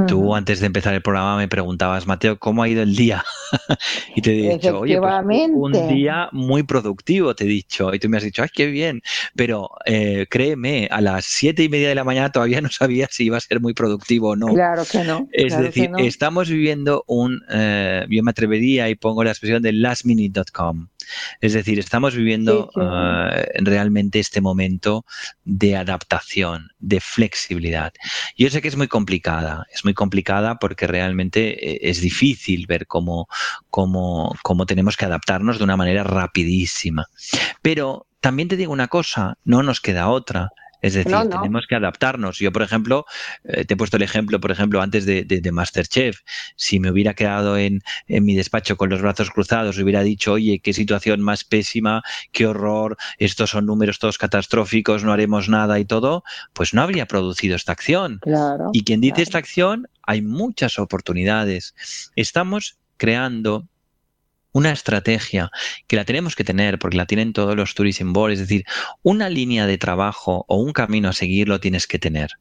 [0.08, 3.24] Tú antes de empezar el programa me preguntabas, Mateo, ¿cómo ha ido el día?
[4.16, 7.94] y te he dicho, oye, pues, un día muy productivo, te he dicho.
[7.94, 9.02] Y tú me has dicho, ay, qué bien.
[9.36, 13.26] Pero eh, créeme, a las siete y media de la mañana todavía no sabía si
[13.26, 14.48] iba a ser muy productivo o no.
[14.48, 15.28] Claro que no.
[15.32, 20.88] Es decir, estamos viviendo un, eh, yo me atrevería y pongo la expresión de lastminute.com.
[21.42, 25.06] Es decir, estamos viviendo eh, realmente este momento
[25.44, 27.94] de adaptación, de flexibilidad.
[28.38, 28.88] Yo sé que es muy
[29.72, 33.28] es muy complicada porque realmente eh, es difícil ver cómo,
[33.70, 37.08] cómo, cómo tenemos que adaptarnos de una manera rapidísima.
[37.62, 40.50] Pero también te digo una cosa, no nos queda otra.
[40.84, 42.40] Es decir, tenemos que adaptarnos.
[42.40, 43.06] Yo, por ejemplo,
[43.46, 46.20] eh, te he puesto el ejemplo, por ejemplo, antes de, de, Masterchef.
[46.58, 50.60] Si me hubiera quedado en, en, mi despacho con los brazos cruzados, hubiera dicho, oye,
[50.60, 55.86] qué situación más pésima, qué horror, estos son números todos catastróficos, no haremos nada y
[55.86, 58.20] todo, pues no habría producido esta acción.
[58.74, 61.76] y quien dice esta acción, hay muchas oportunidades.
[62.18, 63.70] Estamos creando
[64.54, 65.52] una estrategia
[65.88, 68.66] que la tenemos que tener porque la tienen todos los tourism boards, es decir,
[69.02, 72.32] una línea de trabajo o un camino a seguir lo tienes que tener.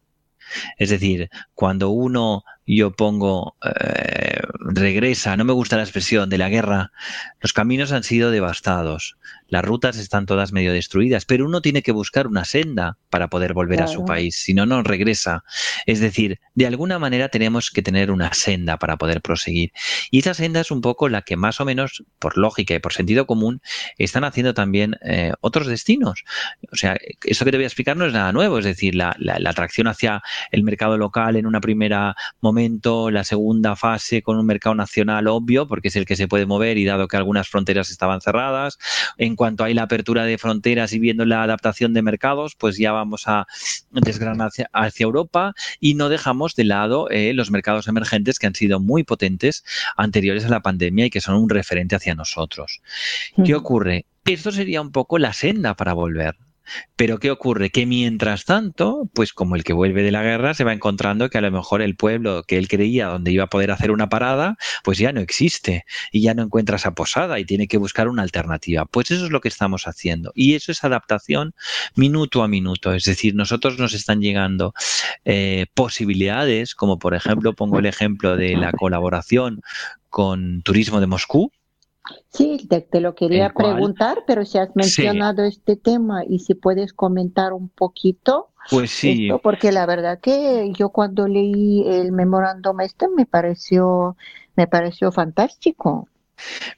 [0.76, 6.48] Es decir, cuando uno, yo pongo, eh, regresa, no me gusta la expresión, de la
[6.48, 6.92] guerra,
[7.40, 9.16] los caminos han sido devastados,
[9.48, 13.52] las rutas están todas medio destruidas, pero uno tiene que buscar una senda para poder
[13.52, 15.44] volver a su país, si no, no regresa.
[15.84, 19.72] Es decir, de alguna manera tenemos que tener una senda para poder proseguir.
[20.10, 22.94] Y esa senda es un poco la que más o menos, por lógica y por
[22.94, 23.60] sentido común,
[23.98, 26.24] están haciendo también eh, otros destinos.
[26.72, 29.14] O sea, eso que te voy a explicar no es nada nuevo, es decir, la,
[29.18, 32.16] la atracción hacia el mercado local en una primera
[32.52, 36.44] momento, la segunda fase con un mercado nacional obvio, porque es el que se puede
[36.44, 38.78] mover y dado que algunas fronteras estaban cerradas.
[39.16, 42.92] En cuanto hay la apertura de fronteras y viendo la adaptación de mercados, pues ya
[42.92, 43.46] vamos a
[43.90, 48.78] desgranar hacia, Europa y no dejamos de lado eh, los mercados emergentes que han sido
[48.78, 49.64] muy potentes
[49.96, 52.82] anteriores a la pandemia y que son un referente hacia nosotros.
[53.44, 54.04] ¿Qué ocurre?
[54.24, 56.36] Esto sería un poco la senda para volver.
[56.96, 57.70] Pero ¿qué ocurre?
[57.70, 61.38] Que mientras tanto, pues como el que vuelve de la guerra, se va encontrando que
[61.38, 64.56] a lo mejor el pueblo que él creía donde iba a poder hacer una parada,
[64.84, 68.22] pues ya no existe y ya no encuentra esa posada y tiene que buscar una
[68.22, 68.84] alternativa.
[68.86, 70.32] Pues eso es lo que estamos haciendo.
[70.34, 71.54] Y eso es adaptación
[71.94, 72.92] minuto a minuto.
[72.94, 74.74] Es decir, nosotros nos están llegando
[75.24, 79.60] eh, posibilidades, como por ejemplo, pongo el ejemplo de la colaboración
[80.08, 81.50] con Turismo de Moscú,
[82.30, 87.52] Sí, te, lo quería preguntar, pero si has mencionado este tema y si puedes comentar
[87.52, 88.48] un poquito.
[88.70, 89.28] Pues sí.
[89.42, 94.16] porque la verdad que yo cuando leí el memorándum este me pareció,
[94.54, 96.08] me pareció fantástico.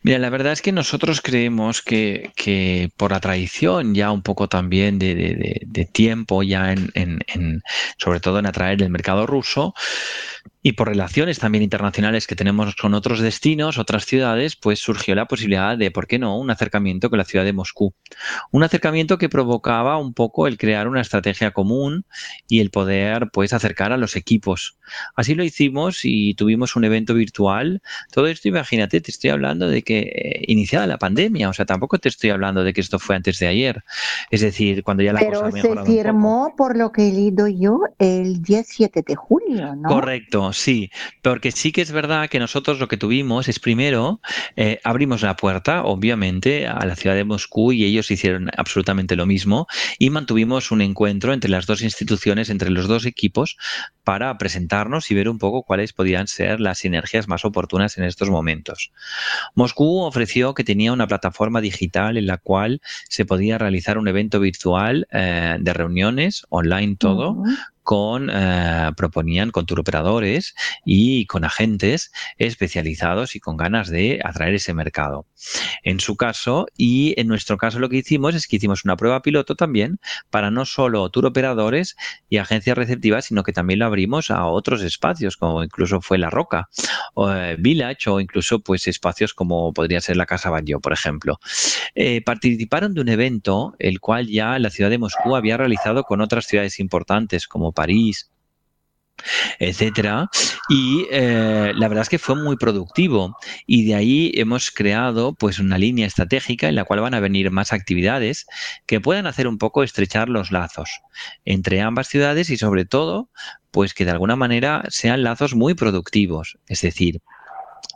[0.03, 4.49] Mira, la verdad es que nosotros creemos que, que por la tradición ya un poco
[4.49, 7.63] también de, de, de tiempo, ya en, en, en,
[7.99, 9.75] sobre todo en atraer el mercado ruso,
[10.66, 15.27] y por relaciones también internacionales que tenemos con otros destinos, otras ciudades, pues surgió la
[15.27, 17.92] posibilidad de, ¿por qué no?, un acercamiento con la ciudad de Moscú.
[18.50, 22.07] Un acercamiento que provocaba un poco el crear una estrategia común
[22.48, 24.79] y el poder, pues, acercar a los equipos.
[25.14, 27.83] Así lo hicimos y tuvimos un evento virtual.
[28.11, 31.98] Todo esto, imagínate, te estoy hablando de que eh, iniciada la pandemia, o sea, tampoco
[31.98, 33.85] te estoy hablando de que esto fue antes de ayer.
[34.31, 37.81] Es decir, cuando ya la Pero cosa se firmó, por lo que he leído yo,
[37.98, 39.90] el 17 de julio, ¿no?
[39.90, 40.90] Correcto, sí,
[41.23, 44.21] porque sí que es verdad que nosotros lo que tuvimos es primero
[44.57, 49.27] eh, abrimos la puerta, obviamente, a la ciudad de Moscú y ellos hicieron absolutamente lo
[49.27, 49.67] mismo
[49.99, 53.57] y mantuvimos un encuentro entre las dos instituciones, entre los dos equipos,
[54.05, 58.31] para presentarnos y ver un poco cuáles podían ser las sinergias más oportunas en estos
[58.31, 58.93] momentos.
[59.55, 64.40] Moscú ofreció que tenía una plataforma digital en la cual se podía realizar un evento
[64.40, 67.43] virtual eh, de reuniones, online todo,
[67.85, 74.73] con, eh, proponían con turoperadores y con agentes especializados y con ganas de atraer ese
[74.75, 75.27] mercado.
[75.83, 79.20] En su caso y en nuestro caso lo que hicimos es que hicimos una prueba
[79.20, 81.97] piloto también para no solo turoperadores
[82.31, 86.31] y agencias receptivas, sino que también lo abrimos a otros espacios, como incluso fue La
[86.31, 86.70] Roca,
[87.16, 91.38] eh, Village o incluso pues espacios como podría ser la Casa Baño, por ejemplo.
[91.94, 96.23] Eh, participaron de un evento el cual ya la ciudad de Moscú había realizado con
[96.23, 98.31] otras ciudades importantes como París,
[99.59, 100.29] etcétera.
[100.69, 103.37] Y eh, la verdad es que fue muy productivo.
[103.67, 107.51] Y de ahí hemos creado pues una línea estratégica en la cual van a venir
[107.51, 108.47] más actividades
[108.87, 110.91] que puedan hacer un poco estrechar los lazos
[111.45, 113.31] entre ambas ciudades y sobre todo
[113.71, 116.59] pues que de alguna manera sean lazos muy productivos.
[116.69, 117.21] Es decir,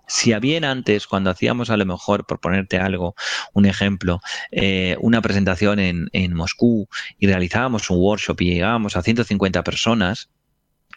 [0.06, 3.14] si bien antes, cuando hacíamos a lo mejor, por ponerte algo,
[3.52, 4.20] un ejemplo,
[4.50, 10.30] eh, una presentación en, en Moscú y realizábamos un workshop y llegábamos a 150 personas,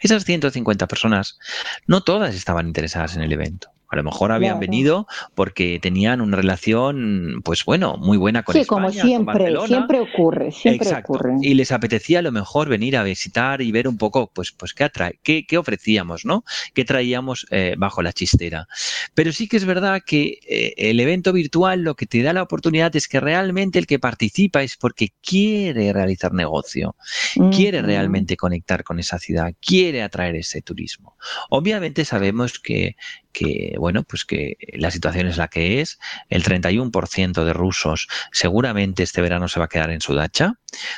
[0.01, 1.37] esas 150 personas
[1.85, 3.69] no todas estaban interesadas en el evento.
[3.91, 8.63] A lo mejor habían venido porque tenían una relación, pues bueno, muy buena con sí,
[8.65, 11.35] como siempre, siempre ocurre, siempre ocurre.
[11.41, 14.73] Y les apetecía a lo mejor venir a visitar y ver un poco, pues, pues
[14.73, 16.45] qué atrae, qué, qué ofrecíamos, ¿no?
[16.73, 18.65] Qué traíamos eh, bajo la chistera.
[19.13, 22.43] Pero sí que es verdad que eh, el evento virtual lo que te da la
[22.43, 26.95] oportunidad es que realmente el que participa es porque quiere realizar negocio,
[27.51, 31.17] quiere realmente conectar con esa ciudad, quiere atraer ese turismo.
[31.49, 32.95] Obviamente sabemos que
[33.31, 35.99] que, bueno, pues que la situación es la que es.
[36.29, 40.55] El 31% de rusos seguramente este verano se va a quedar en su dacha.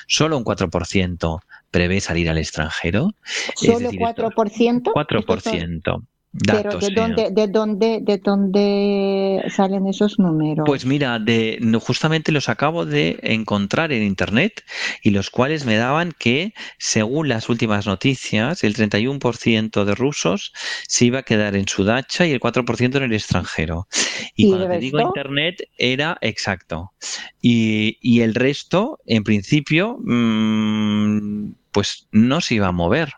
[0.08, 1.39] Solo un 4%
[1.71, 3.12] prevé salir al extranjero.
[3.56, 4.94] ¿Solo 4%?
[4.94, 6.08] 4%.
[6.46, 10.63] Pero ¿de dónde, de dónde, de dónde salen esos números?
[10.65, 14.63] Pues mira, de justamente los acabo de encontrar en internet
[15.04, 20.54] y los cuales me daban que, según las últimas noticias, el 31% de rusos
[20.88, 23.88] se iba a quedar en su dacha y el 4% en el extranjero.
[24.36, 26.94] Y, cuando te digo internet, era exacto.
[27.42, 33.13] Y, y el resto, en principio, mmm, pues no se iba a mover.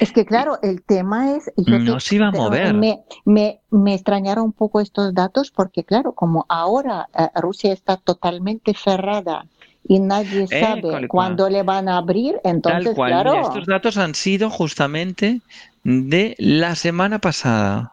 [0.00, 1.50] Es que claro, el tema es...
[1.56, 2.74] no se iba a mover.
[2.74, 7.96] Me, me, me, extrañaron un poco estos datos porque claro, como ahora eh, Rusia está
[7.96, 9.46] totalmente cerrada
[9.86, 13.40] y nadie sabe cuándo le van a abrir, entonces claro...
[13.40, 15.42] Estos datos han sido justamente
[15.84, 17.92] de la semana pasada.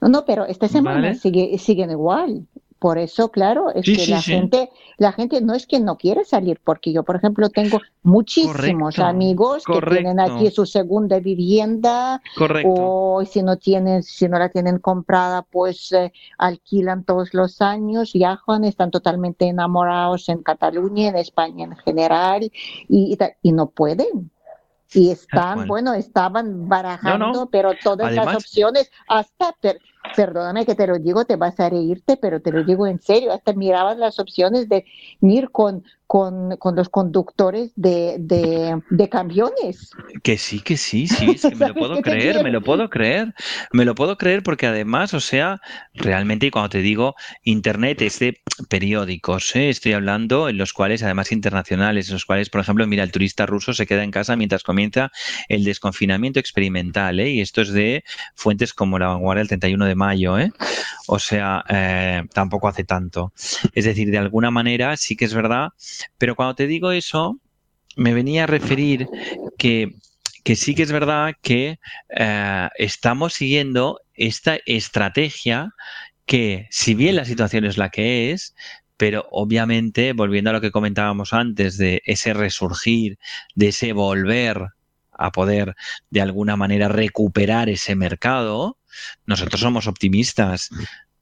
[0.00, 2.46] No, no, pero esta semana sigue, siguen igual.
[2.78, 6.60] Por eso, claro, es que la gente, la gente no es que no quiere salir,
[6.62, 12.20] porque yo, por ejemplo, tengo muchísimos amigos que tienen aquí su segunda vivienda,
[12.66, 18.12] o si no tienen, si no la tienen comprada, pues eh, alquilan todos los años,
[18.12, 22.50] viajan, están totalmente enamorados en Cataluña, en España en general,
[22.88, 24.30] y, y no pueden.
[24.92, 29.54] Y están, bueno, estaban barajando, pero todas las opciones, hasta,
[30.16, 33.32] perdóname que te lo digo, te vas a reírte, pero te lo digo en serio,
[33.32, 34.84] hasta mirabas las opciones de
[35.20, 35.84] ir con,
[36.14, 39.90] con, con los conductores de, de, camiones.
[40.22, 41.26] Que sí, que sí, sí,
[41.58, 43.34] me lo puedo creer, me lo puedo creer,
[43.72, 45.60] me lo puedo creer porque además, o sea,
[45.92, 49.70] realmente, y cuando te digo Internet es de periódicos, ¿eh?
[49.70, 53.44] estoy hablando en los cuales, además internacionales, en los cuales, por ejemplo, mira, el turista
[53.44, 55.10] ruso se queda en casa mientras comienza
[55.48, 57.30] el desconfinamiento experimental, ¿eh?
[57.30, 58.04] y esto es de
[58.36, 60.52] fuentes como la vanguardia del 31 de mayo, ¿eh?
[61.08, 63.32] o sea, eh, tampoco hace tanto.
[63.74, 65.70] Es decir, de alguna manera sí que es verdad
[66.18, 67.38] pero cuando te digo eso,
[67.96, 69.08] me venía a referir
[69.58, 69.94] que,
[70.54, 71.78] sí que es verdad que
[72.16, 75.72] eh, estamos siguiendo esta estrategia
[76.26, 78.54] que, si bien la situación es la que es,
[78.96, 83.18] pero obviamente, volviendo a lo que comentábamos antes, de ese resurgir,
[83.54, 84.68] de ese volver
[85.12, 85.74] a poder
[86.10, 88.78] de alguna manera recuperar ese mercado,
[89.26, 90.70] nosotros somos optimistas.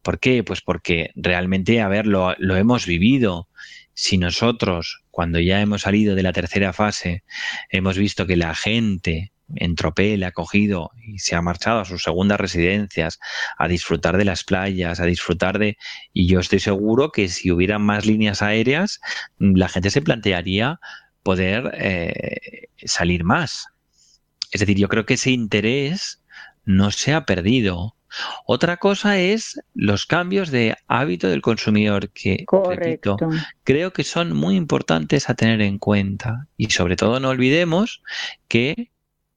[0.02, 0.44] ¿Por qué?
[0.44, 3.48] Pues porque realmente, a ver, lo, lo hemos vivido
[3.94, 7.24] si nosotros, cuando ya hemos salido de la tercera fase,
[7.70, 12.02] hemos visto que la gente en Tropel ha cogido y se ha marchado a sus
[12.02, 13.18] segundas residencias,
[13.58, 15.76] a disfrutar de las playas, a disfrutar de...
[16.12, 19.00] Y yo estoy seguro que si hubiera más líneas aéreas,
[19.38, 20.80] la gente se plantearía
[21.22, 23.66] poder eh, salir más.
[24.50, 26.22] Es decir, yo creo que ese interés
[26.64, 27.96] no se ha perdido.
[28.46, 33.16] Otra cosa es los cambios de hábito del consumidor que, repito,
[33.64, 36.48] creo que son muy importantes a tener en cuenta.
[36.56, 38.02] Y sobre todo no olvidemos
[38.48, 38.90] que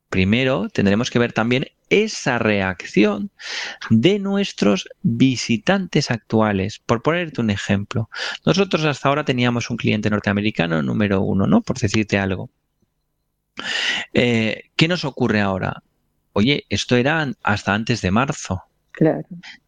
[0.10, 3.32] primero tendremos que ver también esa reacción
[3.90, 6.80] de nuestros visitantes actuales.
[6.80, 8.10] Por ponerte un ejemplo,
[8.46, 11.62] nosotros hasta ahora teníamos un cliente norteamericano número uno, ¿no?
[11.62, 12.50] Por decirte algo.
[14.14, 15.84] Eh, ¿Qué nos ocurre ahora?
[16.38, 18.62] Oye, esto era hasta antes de marzo.
[18.92, 19.22] Claro.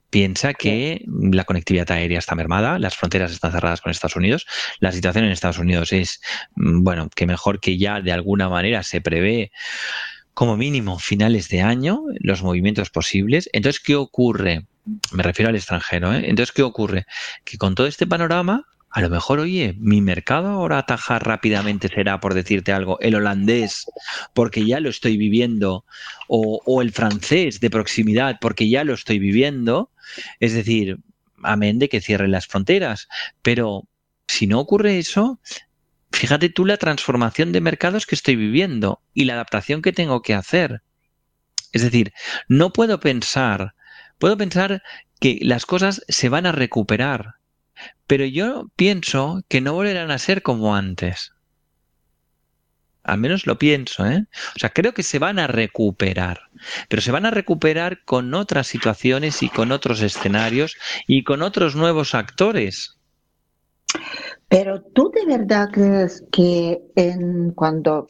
[0.10, 4.46] Piensa que la conectividad aérea está mermada, las fronteras están cerradas con Estados Unidos,
[4.82, 6.20] la situación en Estados Unidos es,
[6.56, 9.52] mm, bueno, que mejor que ya de alguna manera se prevé
[10.34, 13.50] como mínimo finales de año los movimientos posibles.
[13.54, 14.66] Entonces, ¿qué ocurre?
[15.14, 16.14] Me refiero al extranjero.
[16.14, 16.30] ¿eh?
[16.30, 17.06] Entonces, ¿qué ocurre?
[17.46, 22.20] Que con todo este panorama, a lo mejor, oye, mi mercado ahora atajar rápidamente será,
[22.20, 23.86] por decirte algo, el holandés,
[24.34, 25.86] porque ya lo estoy viviendo,
[26.28, 29.92] o, el francés de proximidad, porque ya lo estoy viviendo.
[30.40, 31.00] Es decir,
[31.44, 33.08] amén de que cierren las fronteras.
[33.42, 33.88] Pero
[34.28, 35.40] si no ocurre eso,
[36.12, 40.34] fíjate tú la transformación de mercados que estoy viviendo y la adaptación que tengo que
[40.34, 40.82] hacer.
[41.74, 42.14] Es decir,
[42.48, 43.76] no puedo pensar,
[44.18, 44.82] puedo pensar
[45.20, 47.37] que las cosas se van a recuperar,
[48.08, 51.34] pero yo pienso que no volverán a ser como antes.
[53.04, 54.26] Al menos lo pienso, ¿eh?
[54.56, 56.42] O sea, creo que se van a recuperar,
[56.90, 60.76] pero se van a recuperar con otras situaciones y con otros escenarios
[61.08, 62.98] y con otros nuevos actores.
[64.50, 68.08] Pero tú de verdad crees que en cuando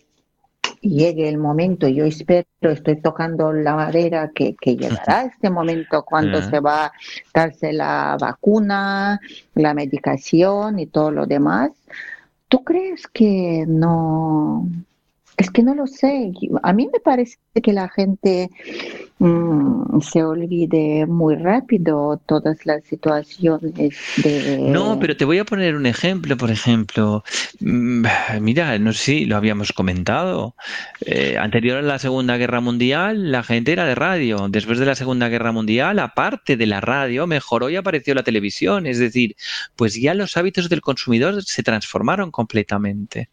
[0.82, 6.60] llegue el momento, yo espero, estoy tocando la madera que, llegará este momento cuando se
[6.60, 6.92] va a
[7.34, 9.20] darse la vacuna,
[9.56, 11.72] la medicación y todo lo demás.
[12.48, 14.68] ¿Tú crees que no,
[15.38, 16.32] Es que no lo sé.
[16.64, 18.50] A mí me parece que la gente
[19.20, 24.58] mm, se olvide muy rápido todas las situaciones de...
[24.68, 27.24] No, pero te voy a poner un ejemplo, por ejemplo.
[27.60, 28.04] Mm,
[28.42, 30.56] mira, no sé si lo habíamos comentado.
[31.02, 34.48] Eh, anterior a la Segunda Guerra Mundial, la gente era de radio.
[34.50, 38.88] Después de la Segunda Guerra Mundial, aparte de la radio, mejoró y apareció la televisión.
[38.88, 39.36] Es decir,
[39.76, 43.30] pues ya los hábitos del consumidor se transformaron completamente.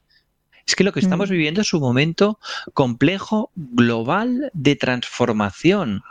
[0.67, 1.33] Es que lo que estamos mm.
[1.33, 2.39] viviendo es un momento
[2.73, 6.03] complejo, global de transformación.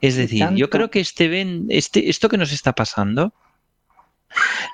[0.00, 3.32] Es decir, yo creo que este, este, esto que nos está pasando,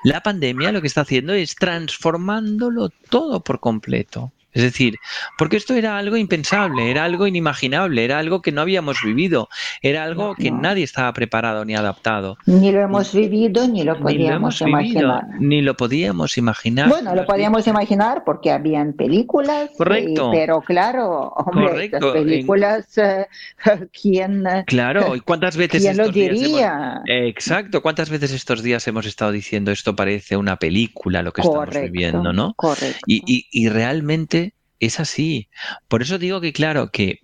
[0.03, 4.31] la pandemia lo que está haciendo es transformándolo todo por completo.
[4.51, 4.95] Es decir,
[5.37, 9.47] porque esto era algo impensable, era algo inimaginable, era algo que no habíamos vivido,
[9.83, 12.37] era algo que nadie estaba preparado ni adaptado.
[12.47, 15.25] Ni lo hemos vivido ni lo podíamos imaginar.
[15.39, 16.89] ni lo podíamos imaginar.
[16.89, 19.69] Bueno, lo podíamos imaginar porque habían películas.
[19.77, 20.31] Correcto.
[20.31, 23.27] pero claro, hombre, las películas, eh,
[24.01, 24.45] ¿quién?
[24.65, 27.01] Claro, ¿y cuántas veces ¿quién lo diría?
[27.05, 31.69] exacto, ¿cuántas veces estos días hemos estado diciendo esto parece una película lo que estamos
[31.69, 32.55] viviendo, ¿no?
[32.55, 32.99] Correcto.
[33.05, 34.38] y, y realmente
[34.79, 35.49] es así.
[35.87, 37.19] Por eso digo que, claro, que,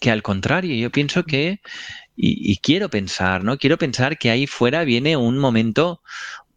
[0.00, 1.60] que al contrario, yo pienso que,
[2.16, 3.58] y, y, quiero pensar, ¿no?
[3.58, 6.02] Quiero pensar que ahí fuera viene un momento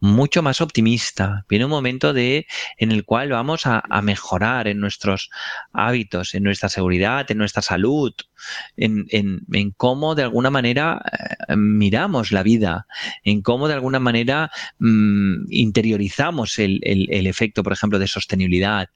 [0.01, 1.45] mucho más optimista.
[1.47, 2.47] Viene un momento de,
[2.77, 5.29] en el cual vamos a, mejorar en nuestros
[5.73, 8.11] hábitos, en nuestra seguridad, en nuestra salud,
[8.75, 11.01] en, en, cómo de alguna manera
[11.47, 12.87] eh, miramos la vida,
[13.23, 18.89] en cómo de alguna manera mm, interiorizamos el, el, efecto, por ejemplo, de sostenibilidad,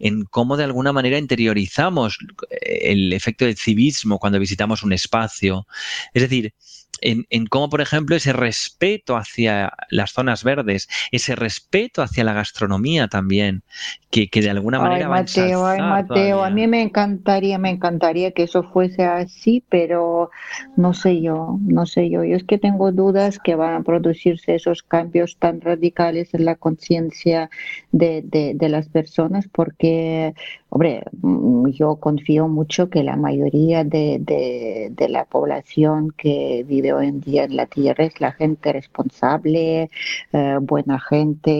[0.00, 2.18] en cómo de alguna manera interiorizamos
[2.60, 5.68] el efecto del civismo cuando visitamos un espacio.
[6.12, 6.54] Es decir,
[7.00, 13.08] en, cómo, por ejemplo, ese respeto hacia las zonas verdes, ese respeto hacia la gastronomía
[13.08, 13.62] también,
[14.10, 18.42] que, de alguna manera ay, Mateo, ay, Mateo, a mí me encantaría, me encantaría que
[18.42, 20.30] eso fuese así, pero
[20.76, 22.24] no sé yo, no sé yo.
[22.24, 26.56] Yo es que tengo dudas que van a producirse esos cambios tan radicales en la
[26.56, 27.50] conciencia
[27.92, 30.34] de, de, las personas, porque,
[30.70, 37.08] hombre, mm, yo confío mucho que la mayoría de, de la población que vive hoy
[37.08, 39.90] en día en la tierra es la gente responsable,
[40.32, 41.50] eh, buena gente,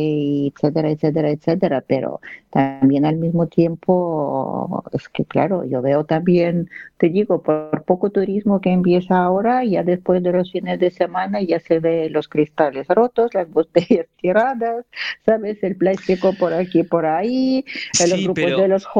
[0.46, 1.84] etcétera, etcétera, etcétera.
[1.86, 8.10] Pero también al mismo tiempo, es que claro, yo veo también, te digo, por poco
[8.10, 12.28] turismo que empieza ahora, ya después de los fines de semana ya se ve los
[12.28, 14.86] cristales rotos, las botellas tiradas,
[15.26, 15.62] ¿sabes?
[15.62, 17.64] El plástico por aquí, por ahí,
[18.00, 18.99] los grupos de los jóvenes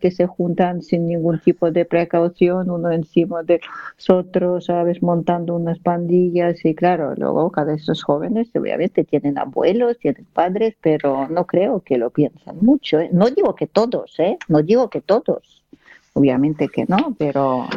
[0.00, 3.60] que se juntan sin ningún tipo de precaución, uno encima de
[4.08, 5.02] otros, ¿sabes?
[5.02, 10.74] Montando unas pandillas y claro, luego cada de esos jóvenes obviamente tienen abuelos, tienen padres,
[10.80, 13.00] pero no creo que lo piensan mucho.
[13.00, 13.08] ¿eh?
[13.12, 14.36] No digo que todos, ¿eh?
[14.48, 15.62] No digo que todos.
[16.14, 17.68] Obviamente que no, pero...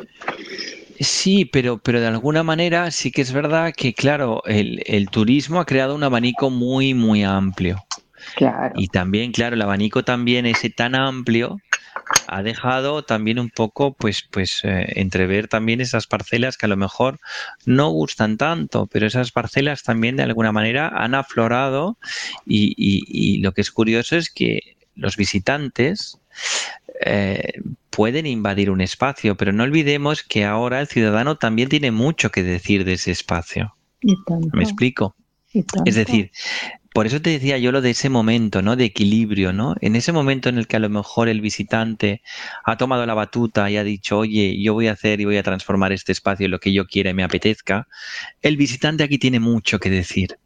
[0.99, 5.59] Sí, pero, pero de alguna manera sí que es verdad que, claro, el, el turismo
[5.59, 7.77] ha creado un abanico muy, muy amplio.
[8.35, 8.73] Claro.
[8.77, 11.59] Y también, claro, el abanico también ese tan amplio
[12.27, 16.77] ha dejado también un poco, pues, pues, eh, entrever también esas parcelas que a lo
[16.77, 17.19] mejor
[17.65, 21.97] no gustan tanto, pero esas parcelas también de alguna manera han aflorado
[22.45, 26.19] y, y lo que es curioso es que los visitantes
[27.05, 27.53] eh,
[27.89, 32.43] pueden invadir un espacio, pero no olvidemos que ahora el ciudadano también tiene mucho que
[32.43, 33.75] decir de ese espacio.
[34.53, 35.15] ¿Me explico?
[35.85, 36.31] Es decir,
[36.93, 38.75] por eso te decía yo lo de ese momento, ¿no?
[38.75, 39.75] De equilibrio, ¿no?
[39.81, 42.21] En ese momento en el que a lo mejor el visitante
[42.65, 45.43] ha tomado la batuta y ha dicho, oye, yo voy a hacer y voy a
[45.43, 47.87] transformar este espacio en lo que yo quiera y me apetezca,
[48.41, 50.37] el visitante aquí tiene mucho que decir.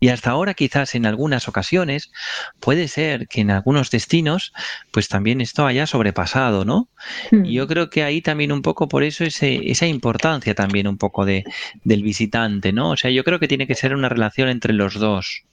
[0.00, 2.10] Y hasta ahora quizás en algunas ocasiones
[2.58, 4.52] puede ser que en algunos destinos
[4.90, 6.88] pues también esto haya sobrepasado, ¿no?
[7.30, 7.44] Hmm.
[7.44, 10.96] Y yo creo que ahí también un poco por eso ese, esa importancia también un
[10.96, 11.44] poco de,
[11.84, 12.90] del visitante, ¿no?
[12.90, 15.44] O sea, yo creo que tiene que ser una relación entre los dos.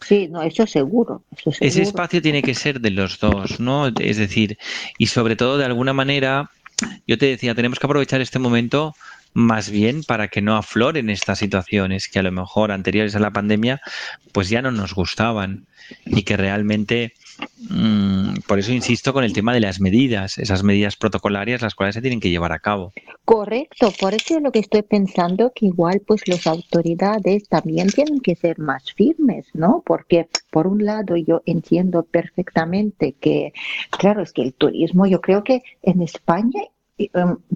[0.00, 1.68] Sí, no, eso seguro, eso seguro.
[1.68, 3.88] Ese espacio tiene que ser de los dos, ¿no?
[3.98, 4.58] Es decir,
[4.98, 6.50] y sobre todo de alguna manera,
[7.06, 8.94] yo te decía, tenemos que aprovechar este momento
[9.36, 13.32] más bien para que no afloren estas situaciones que a lo mejor anteriores a la
[13.32, 13.82] pandemia
[14.32, 15.66] pues ya no nos gustaban
[16.06, 17.12] y que realmente
[17.68, 21.94] mm, por eso insisto con el tema de las medidas, esas medidas protocolarias las cuales
[21.94, 22.94] se tienen que llevar a cabo.
[23.26, 28.20] Correcto, por eso es lo que estoy pensando que igual pues las autoridades también tienen
[28.20, 29.82] que ser más firmes, ¿no?
[29.84, 33.52] Porque por un lado yo entiendo perfectamente que,
[33.90, 36.62] claro, es que el turismo yo creo que en España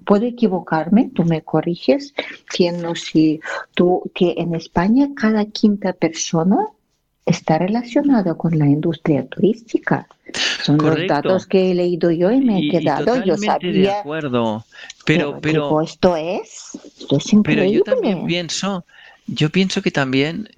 [0.05, 2.13] puedo equivocarme, tú me corriges,
[2.55, 3.39] que, no, si
[3.73, 6.67] tú, que en España cada quinta persona
[7.25, 10.07] está relacionado con la industria turística.
[10.63, 13.23] Son los datos que he leído yo y me he quedado.
[13.23, 13.71] yo sabía.
[13.71, 14.65] De acuerdo.
[15.05, 17.63] Pero, pero, esto es, esto es increíble.
[17.63, 18.85] Pero yo también pienso,
[19.27, 20.49] yo pienso que también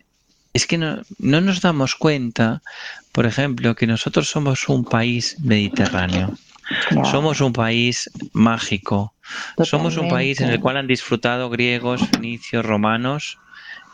[0.53, 2.61] es que no, no nos damos cuenta,
[3.11, 6.34] por ejemplo, que nosotros somos un país mediterráneo.
[7.03, 9.14] Somos un país mágico.
[9.64, 13.39] Somos un país en el cual han disfrutado griegos, fenicios, romanos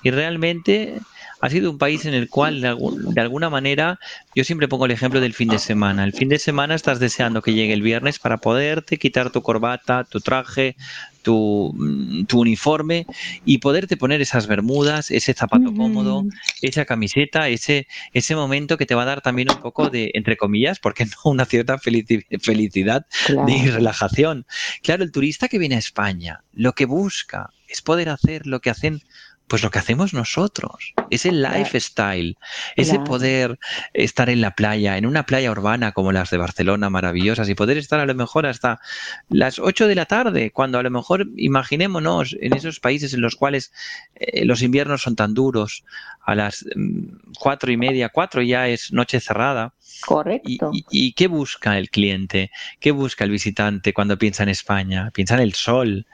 [0.04, 1.00] y realmente
[1.42, 4.00] ha sido un país en el cual de, alguna manera
[4.36, 6.04] yo siempre pongo el ejemplo del fin de semana.
[6.04, 10.04] El fin de semana estás deseando que llegue el viernes para poderte quitar tu corbata,
[10.04, 10.76] tu traje,
[11.22, 13.06] tu, mm, uniforme
[13.46, 16.26] y poderte poner esas bermudas, ese zapato cómodo,
[16.62, 20.38] esa camiseta, ese, ese momento que te va a dar también un poco de, entre
[20.38, 23.06] comillas, porque no una cierta felicidad
[23.46, 24.46] ni relajación.
[24.84, 28.72] Claro, el turista que viene a España lo que busca es poder hacer lo que
[28.72, 29.02] hacen
[29.50, 32.38] pues lo que hacemos nosotros, ese lifestyle,
[32.76, 33.60] ese poder
[33.94, 37.78] estar en la playa, en una playa urbana como las de Barcelona, maravillosas, y poder
[37.78, 38.80] estar a lo mejor hasta
[39.28, 43.36] las 8 de la tarde, cuando a lo mejor imaginémonos en esos países en los
[43.36, 43.74] cuales
[44.16, 45.84] eh, los inviernos son tan duros,
[46.30, 49.74] a las mm, cuatro y media, cuatro ya es noche cerrada.
[50.06, 50.72] Correcto.
[50.74, 52.52] y, qué busca el cliente?
[52.80, 55.12] ¿Qué busca el visitante cuando piensa en España?
[55.14, 56.06] Piensa en el sol,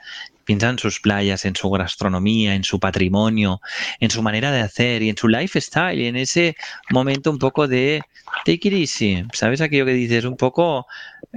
[0.46, 3.60] Piensa en sus playas, en su gastronomía, en su patrimonio,
[3.98, 6.54] en su manera de hacer y en su lifestyle y en ese
[6.90, 8.00] momento un poco de
[8.44, 9.24] take it easy.
[9.32, 10.24] ¿Sabes aquello que dices?
[10.24, 10.86] Un poco,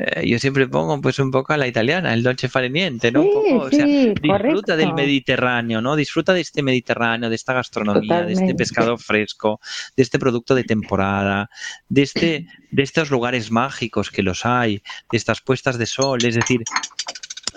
[0.01, 3.21] eh, yo siempre pongo pues un poco a la italiana, el dolce fare niente, ¿no?
[3.25, 5.97] o sea, disfruta del Mediterráneo, ¿no?
[5.97, 9.59] Disfruta de este Mediterráneo, de esta gastronomía, de este pescado fresco,
[9.97, 11.49] de este producto de temporada,
[11.89, 14.81] de este de estos lugares mágicos que los hay,
[15.11, 16.61] de estas puestas de sol, es decir,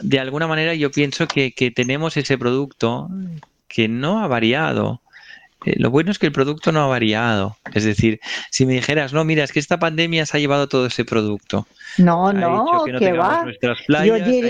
[0.01, 3.09] de alguna manera yo pienso que, que tenemos ese producto
[3.68, 5.01] que no ha variado.
[5.64, 7.57] Eh, lo bueno es que el producto no ha variado.
[7.72, 8.20] Es decir,
[8.51, 11.68] si me dijeras, no, mira, es que esta pandemia se ha llevado todo ese producto.
[11.99, 13.45] No, no, que, va.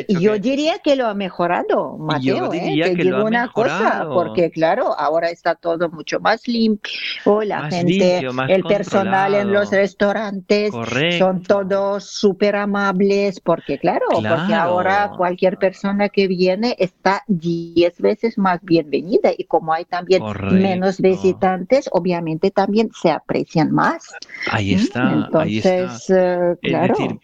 [0.09, 2.53] yo, diría que lo ha mejorado, Mateo.
[2.53, 2.81] ¿eh?
[2.83, 6.93] Te digo una cosa, porque claro, ahora está todo mucho más limpio.
[7.45, 10.73] La gente, el personal en los restaurantes
[11.19, 18.39] son todos súper amables, porque claro, porque ahora cualquier persona que viene está diez veces
[18.39, 20.23] más bienvenida y como hay también
[20.53, 24.15] menos visitantes, obviamente también se aprecian más.
[24.51, 25.13] Ahí está.
[25.13, 26.95] Entonces, eh, claro.
[26.99, 27.19] Mm,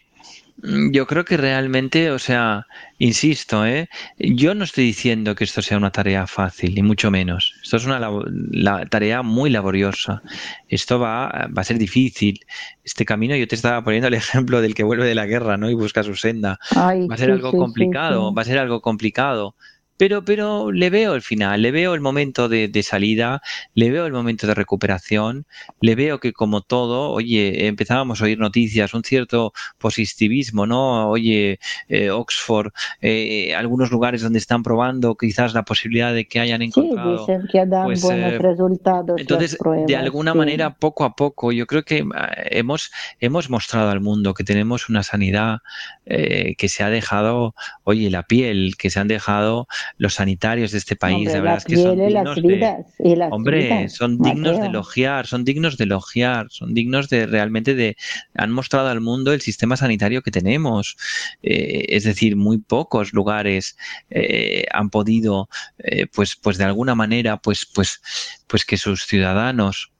[0.91, 3.89] yo creo que realmente, o sea, insisto, ¿eh?
[4.17, 7.55] yo no estoy diciendo que esto sea una tarea fácil, ni mucho menos.
[7.63, 10.21] Esto es una la, tarea muy laboriosa.
[10.67, 12.45] Esto va, va, a ser difícil.
[12.83, 15.69] Este camino, yo te estaba poniendo el ejemplo del que vuelve de la guerra ¿no?
[15.69, 16.59] y busca su senda.
[16.75, 19.55] va a ser algo complicado, va a ser algo complicado
[19.99, 23.41] pero, pero le veo el final, le veo el momento de, salida,
[23.73, 25.45] le veo el momento de recuperación,
[25.81, 31.09] le veo que como todo, oye, empezábamos a oír noticias, un cierto positivismo, ¿no?
[31.09, 32.71] Oye, eh, Oxford,
[33.01, 37.25] eh, algunos lugares donde están probando quizás la posibilidad de que hayan encontrado.
[37.25, 39.19] Sí, dicen que dan pues, buenos eh, resultados.
[39.19, 42.05] Entonces, de alguna manera, poco a poco, yo creo que
[42.51, 42.89] hemos,
[43.19, 45.57] hemos mostrado al mundo que tenemos una sanidad
[46.05, 49.67] que se ha dejado, oye, la piel, que se han dejado
[49.97, 54.67] los sanitarios de este país, de verdad que son dignos de, hombre, son dignos de
[54.67, 57.95] elogiar, son dignos de elogiar, son dignos de realmente de
[58.35, 60.97] han mostrado al mundo el sistema sanitario que tenemos,
[61.43, 63.77] eh, es decir, muy pocos lugares
[64.09, 68.01] eh, han podido, eh, pues, pues de alguna manera, pues, pues,
[68.47, 69.91] pues que sus ciudadanos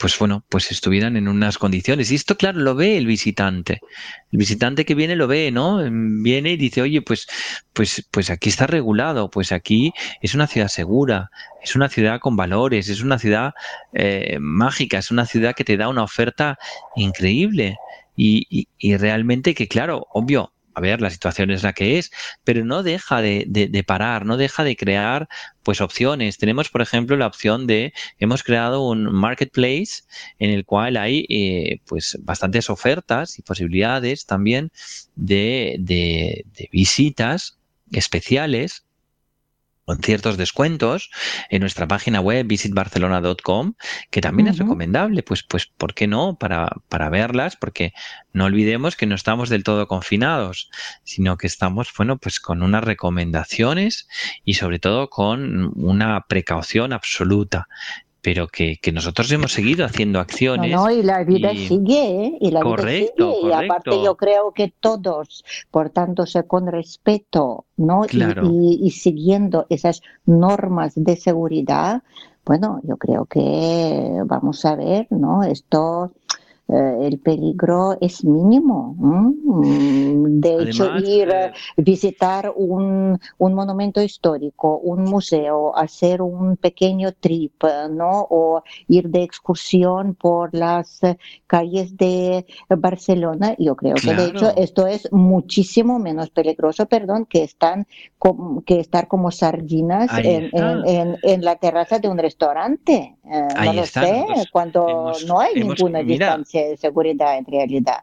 [0.00, 2.10] pues bueno, pues estuvieran en unas condiciones.
[2.10, 3.80] Y esto, claro, lo ve el visitante.
[4.32, 5.80] El visitante que viene lo ve, ¿no?
[6.22, 7.26] Viene y dice, oye, pues,
[7.74, 9.92] pues, pues aquí está regulado, pues aquí
[10.22, 11.30] es una ciudad segura,
[11.62, 13.52] es una ciudad con valores, es una ciudad
[13.92, 16.58] eh, mágica, es una ciudad que te da una oferta
[16.96, 17.76] increíble.
[18.16, 22.10] y, y realmente que, claro, obvio, a ver, la situación es la que es,
[22.44, 25.28] pero no deja de, parar, no deja de crear
[25.62, 26.38] pues opciones.
[26.38, 30.02] Tenemos, por ejemplo, la opción de, hemos creado un marketplace
[30.38, 34.70] en el cual hay eh, pues bastantes ofertas y posibilidades también
[35.16, 37.58] de, de visitas
[37.92, 38.84] especiales
[39.98, 41.10] ciertos descuentos
[41.48, 43.74] en nuestra página web visitbarcelona.com,
[44.10, 46.36] que también es recomendable, pues, pues, ¿por qué no?
[46.38, 47.92] Para, para verlas, porque
[48.32, 50.70] no olvidemos que no estamos del todo confinados,
[51.04, 54.08] sino que estamos, bueno, pues con unas recomendaciones
[54.44, 57.68] y sobre todo con una precaución absoluta
[58.22, 60.72] pero que, que, nosotros hemos seguido haciendo acciones.
[60.72, 62.38] No, y la vida sigue, ¿eh?
[62.40, 63.48] Y la correcto, vida sigue.
[63.48, 68.04] Y aparte yo creo que todos, por tanto, con respeto, ¿no?
[68.10, 72.02] Y, y, siguiendo esas normas de seguridad,
[72.44, 75.42] bueno, yo creo que vamos a ver, ¿no?
[75.42, 76.12] Esto
[76.72, 78.94] el peligro es mínimo.
[78.96, 87.12] De hecho, ir a eh, visitar un, un, monumento histórico, un museo, hacer un pequeño
[87.12, 88.26] trip, ¿no?
[88.30, 91.00] O ir de excursión por las
[91.46, 97.42] calles de Barcelona, yo creo que de hecho esto es muchísimo menos peligroso, perdón, que
[97.42, 97.86] están
[98.66, 103.16] que estar como sardinas en, en, en, la terraza de un restaurante.
[103.24, 108.02] Eh, no lo sé, cuando no hay ninguna distancia seguridad en realidad.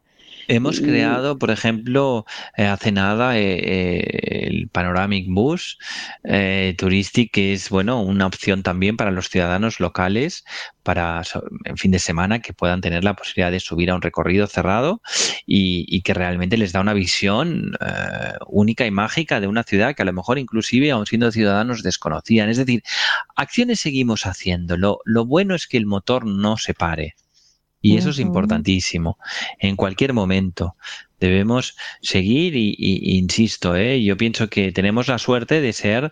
[0.49, 5.77] Hemos creado, por ejemplo, eh, hace nada eh, eh, el Panoramic Bus
[6.77, 10.45] Touristic, que es bueno una opción también para los ciudadanos locales
[10.83, 11.21] para
[11.65, 15.01] en fin de semana que puedan tener la posibilidad de subir a un recorrido cerrado
[15.45, 17.73] y, que realmente les da una visión
[18.47, 22.49] única y mágica de una ciudad que a lo mejor inclusive aún siendo ciudadanos desconocían.
[22.49, 22.83] Es decir,
[23.35, 24.77] acciones seguimos haciendo.
[24.77, 27.15] lo bueno es que el motor no se pare.
[27.87, 29.17] Y eso es importantísimo.
[29.59, 30.75] En cualquier momento
[31.19, 32.75] debemos seguir y,
[33.17, 34.03] insisto, ¿eh?
[34.03, 36.11] yo pienso que tenemos la suerte de ser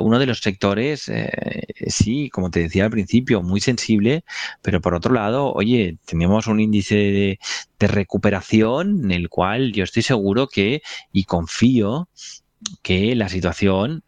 [0.00, 1.30] uno de los sectores, eh,
[1.88, 4.24] sí, como te decía al principio, muy sensible,
[4.62, 7.38] pero por otro lado, oye, tenemos un índice de,
[7.80, 12.08] de recuperación en el cual yo estoy seguro que y confío
[12.82, 14.04] que la situación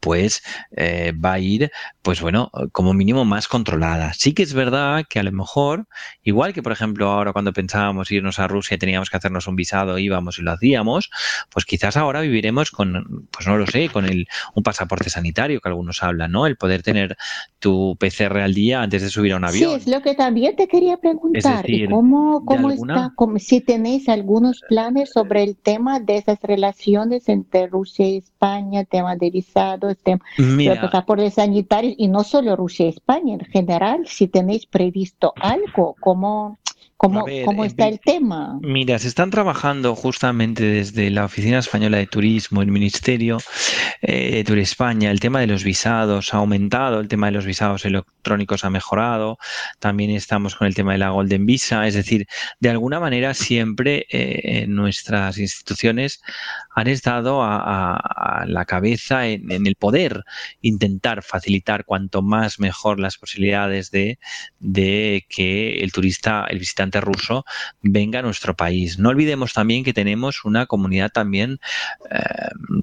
[0.00, 0.42] pues
[0.76, 1.70] eh, va a ir,
[2.02, 4.12] pues bueno, como mínimo más controlada.
[4.14, 5.86] Sí que es verdad que a lo mejor,
[6.22, 9.56] igual que por ejemplo ahora cuando pensábamos irnos a Rusia y teníamos que hacernos un
[9.56, 11.10] visado, íbamos y lo hacíamos,
[11.50, 15.68] pues quizás ahora viviremos con, pues no lo sé, con el, un pasaporte sanitario que
[15.68, 16.46] algunos hablan, ¿no?
[16.46, 17.16] El poder tener
[17.58, 19.70] tu PCR al día antes de subir a un avión.
[19.70, 21.64] Sí, es lo que también te quería preguntar.
[21.88, 28.06] cómo, cómo está, si tenéis algunos planes sobre el tema de esas relaciones entre Rusia
[28.06, 29.67] y España, tema de visado,
[30.02, 30.20] tema.
[30.36, 35.94] De pasaportes sanitarios, y no solo Rusia y España, en general, si tenéis previsto algo,
[36.98, 38.58] ¿cómo, ¿Cómo, ¿Cómo, está el tema?
[38.60, 43.38] Mira, se están trabajando justamente desde la Oficina Española de Turismo, el Ministerio
[44.02, 47.84] eh, de España, el tema de los visados ha aumentado, el tema de los visados
[47.84, 49.38] electrónicos ha mejorado,
[49.78, 52.26] también estamos con el tema de la Golden Visa, es decir,
[52.58, 56.20] de alguna manera siempre eh, nuestras instituciones
[56.74, 60.24] han estado a, la cabeza en, en, el poder
[60.60, 64.18] intentar facilitar cuanto más mejor las posibilidades de,
[64.60, 67.44] de que el turista, el visitante, ruso
[67.82, 68.98] venga a nuestro país.
[68.98, 71.60] No olvidemos también que tenemos una comunidad también
[72.10, 72.18] eh,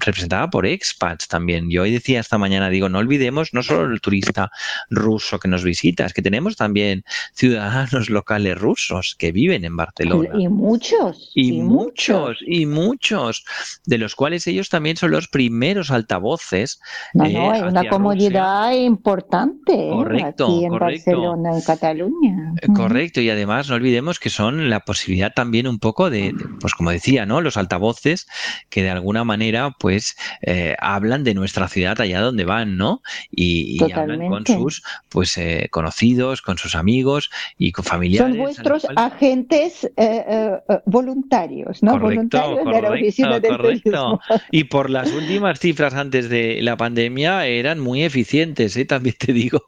[0.00, 1.70] representada por expats también.
[1.70, 4.50] Yo hoy decía esta mañana, digo, no olvidemos no solo el turista
[4.90, 7.04] ruso que nos visita, es que tenemos también
[7.34, 10.30] ciudadanos locales rusos que viven en Barcelona.
[10.38, 11.32] Y muchos.
[11.34, 13.44] Y, muchos, y muchos,
[13.84, 16.80] de los cuales ellos también son los primeros altavoces.
[17.14, 22.54] No, no, hay eh, una comunidad importante correcto, aquí en Barcelona, en Cataluña.
[22.62, 26.74] Eh, correcto, y además no olvidemos que son la posibilidad también un poco de, pues
[26.74, 27.40] como decía, ¿no?
[27.40, 28.26] Los altavoces
[28.68, 33.00] que de alguna manera, pues, eh, hablan de nuestra ciudad allá donde van, ¿no?
[33.30, 38.34] Y, hablan con sus, pues, eh, conocidos, con sus amigos y con familiares.
[38.34, 41.98] Son vuestros agentes eh, voluntarios, ¿no?
[41.98, 44.20] voluntarios de la oficina del correcto.
[44.50, 49.62] Y por las últimas cifras antes de la pandemia eran muy eficientes, También te digo.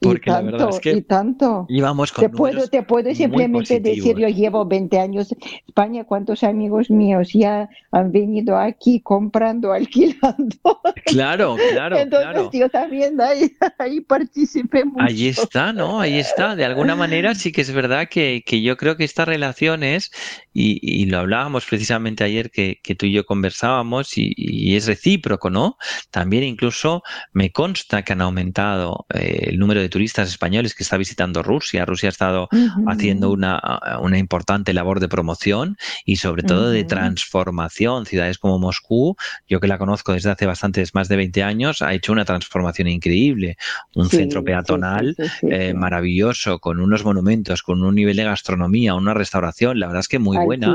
[0.00, 1.66] Porque la verdad es que y tanto.
[1.68, 6.42] íbamos con te puedo, te puedo simplemente decir, yo llevo 20 años en España, ¿cuántos
[6.42, 10.80] amigos míos ya han venido aquí comprando, alquilando?
[11.06, 15.04] Claro, claro, Entonces yo también ahí, ahí participé mucho.
[15.04, 16.00] Ahí está, ¿no?
[16.00, 16.56] Ahí está.
[16.56, 20.10] De alguna manera sí que es verdad que, que yo creo que estas relaciones,
[20.52, 24.86] y, y lo hablábamos precisamente ayer que, que tú y yo conversábamos, y, y, es
[24.86, 25.76] recíproco, ¿no?
[26.10, 27.02] También incluso
[27.32, 31.84] me consta que han aumentado eh, el número de turistas españoles que está visitando Rusia.
[31.84, 32.48] Rusia ha estado
[32.86, 33.60] haciendo una
[34.00, 38.06] una importante labor de promoción y sobre todo de transformación.
[38.06, 39.16] Ciudades como Moscú,
[39.48, 42.88] yo que la conozco desde hace bastantes, más de 20 años, ha hecho una transformación
[42.88, 43.56] increíble.
[43.94, 49.78] Un centro peatonal eh, maravilloso, con unos monumentos, con un nivel de gastronomía, una restauración,
[49.78, 50.74] la verdad es que muy buena,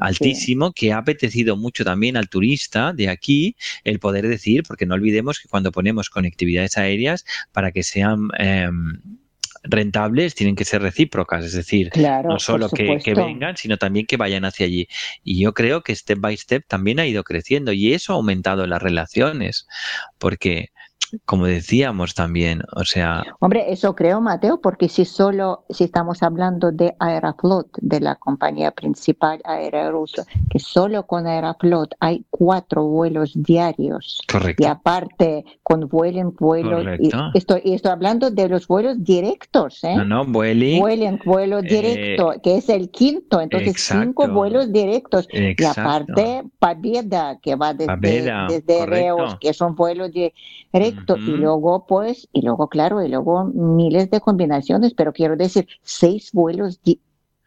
[0.00, 4.94] altísimo, que ha apetecido mucho también al turista de aquí el poder decir, porque no
[4.94, 8.28] olvidemos que cuando ponemos conectividades aéreas, para que sean...
[8.38, 9.00] Em,
[9.62, 14.44] rentables tienen que ser recíprocas, es decir, no solo que, vengan, sino también que vayan
[14.44, 14.88] hacia allí.
[15.24, 18.66] Y yo creo que step by step también ha ido creciendo y eso ha aumentado
[18.66, 19.66] las relaciones,
[20.18, 20.70] porque
[21.24, 23.24] como decíamos también, o sea...
[23.40, 28.70] Hombre, eso creo, Mateo, porque si solo, si estamos hablando de Aeroflot, de la compañía
[28.70, 34.20] principal aérea rusa, que solo con Aeroflot hay cuatro vuelos diarios.
[34.30, 34.62] Correcto.
[34.62, 36.84] Y aparte, con vuelen, vuelos...
[36.98, 39.96] Y estoy, estoy hablando de los vuelos directos, ¿eh?
[39.96, 40.80] No, no, vuelen.
[40.80, 45.28] Vuelen, vuelo directo, que es el quinto, entonces cinco vuelos directos.
[45.32, 49.52] Y aparte, Paveda, que va desde, desde Reos, que
[51.16, 56.30] y luego pues, y luego claro, y luego miles de combinaciones, pero quiero decir, seis
[56.32, 56.80] vuelos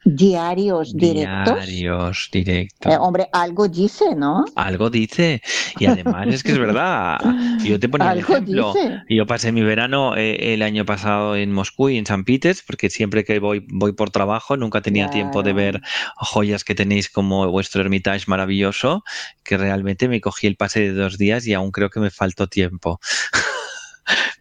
[0.03, 1.55] diarios directos.
[1.55, 2.93] Diarios directos.
[2.93, 4.45] Eh, hombre, algo dice, ¿no?
[4.55, 5.41] Algo dice.
[5.79, 7.19] Y además es que es verdad.
[7.63, 8.73] Yo te ponía un ejemplo.
[9.09, 12.89] Yo pasé mi verano eh, el año pasado en Moscú y en San Peters, porque
[12.89, 15.81] siempre que voy, voy por trabajo nunca tenía tiempo de ver
[16.15, 19.03] joyas que tenéis como vuestro Hermitage maravilloso,
[19.43, 22.47] que realmente me cogí el pase de dos días y aún creo que me faltó
[22.47, 22.99] tiempo.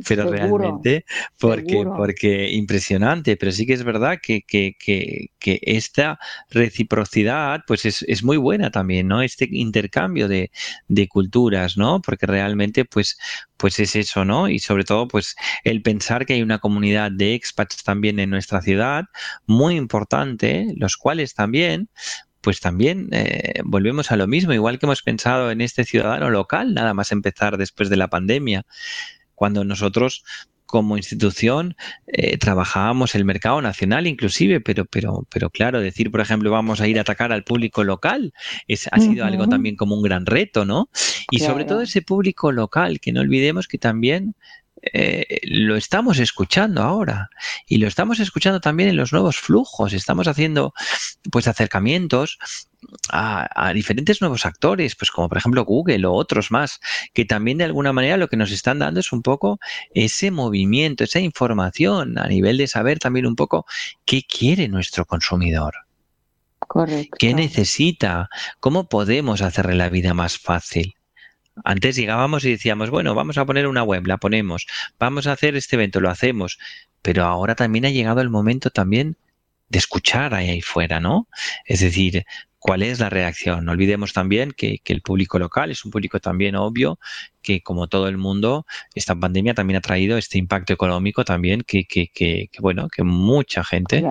[0.06, 1.04] Pero realmente
[1.38, 5.30] porque, porque impresionante, pero sí que es verdad que, que, que,
[5.62, 6.18] esta
[6.50, 9.22] reciprocidad pues es, es, muy buena también, ¿no?
[9.22, 10.50] Este intercambio de,
[10.88, 12.00] de, culturas, ¿no?
[12.00, 13.18] Porque realmente pues,
[13.56, 14.48] pues es eso, ¿no?
[14.48, 15.34] Y sobre todo pues
[15.64, 19.04] el pensar que hay una comunidad de expats también en nuestra ciudad
[19.46, 21.88] muy importante, los cuales también
[22.40, 26.74] pues también eh, volvemos a lo mismo, igual que hemos pensado en este ciudadano local,
[26.74, 28.64] nada más empezar después de la pandemia
[29.40, 30.22] cuando nosotros
[30.66, 31.74] como institución
[32.06, 36.86] eh, trabajábamos el mercado nacional inclusive, pero, pero, pero claro, decir, por ejemplo, vamos a
[36.86, 38.34] ir a atacar al público local,
[38.68, 40.90] es, ha sido algo también como un gran reto, ¿no?
[41.30, 44.34] Y sobre todo ese público local, que no olvidemos que también
[44.92, 47.30] eh, lo estamos escuchando ahora
[47.66, 49.94] y lo estamos escuchando también en los nuevos flujos.
[49.94, 50.74] Estamos haciendo
[51.32, 52.38] pues acercamientos
[53.12, 56.80] a, diferentes nuevos actores, pues como por ejemplo Google o otros más,
[57.12, 59.58] que también de alguna manera lo que nos están dando es un poco
[59.94, 63.66] ese movimiento, esa información a nivel de saber también un poco
[64.04, 65.74] qué quiere nuestro consumidor.
[66.58, 67.16] Correcto.
[67.18, 68.28] ¿Qué necesita?
[68.60, 70.94] ¿Cómo podemos hacerle la vida más fácil?
[71.64, 74.66] Antes llegábamos y decíamos, bueno, vamos a poner una web, la ponemos,
[74.98, 76.58] vamos a hacer este evento, lo hacemos,
[77.02, 79.16] pero ahora también ha llegado el momento también
[79.68, 81.28] de escuchar ahí, ahí fuera, ¿no?
[81.64, 82.24] Es decir,
[82.60, 83.64] cuál es la reacción.
[83.64, 87.00] No olvidemos también que, el público local es un público también obvio
[87.42, 91.86] que, como todo el mundo, esta pandemia también ha traído este impacto económico también que,
[91.86, 94.04] que, que, bueno, que mucha gente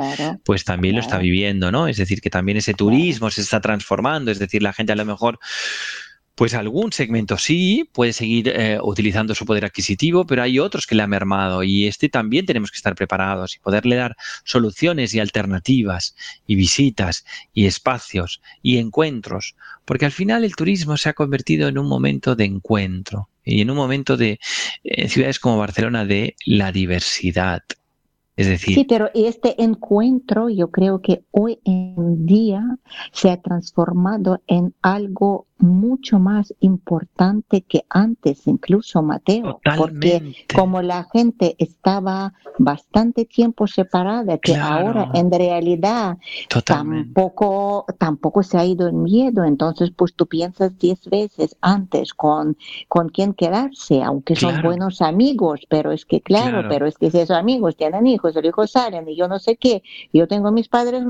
[0.44, 1.88] pues también lo está viviendo, ¿no?
[1.88, 5.06] Es decir, que también ese turismo se está transformando, es decir, la gente a lo
[5.06, 5.40] mejor
[6.40, 10.96] pues algún segmento sí puede seguir eh, utilizando su poder adquisitivo, pero hay otros que
[10.96, 14.16] le ha mermado y este también tenemos que estar preparados y poderle dar
[14.46, 16.16] soluciones y alternativas
[16.48, 21.78] y visitas y espacios y encuentros, porque al final el turismo se ha convertido en
[21.78, 24.40] un momento de encuentro y en un momento de
[24.86, 27.64] en ciudades como Barcelona de la diversidad.
[28.38, 32.64] Es decir, sí, pero este encuentro yo creo que hoy en día
[33.12, 41.06] se ha transformado en algo mucho más importante que antes, incluso Mateo, porque como la
[41.12, 46.18] gente estaba bastante tiempo separada, que ahora en realidad
[46.66, 52.58] tampoco, tampoco se ha ido en miedo, entonces pues tú piensas diez veces antes con,
[52.88, 57.20] con quién quedarse, aunque son buenos amigos, pero es que claro, pero es que si
[57.20, 59.84] esos amigos tienen hijos, los hijos salen y yo no sé qué,
[60.14, 61.04] yo tengo mis padres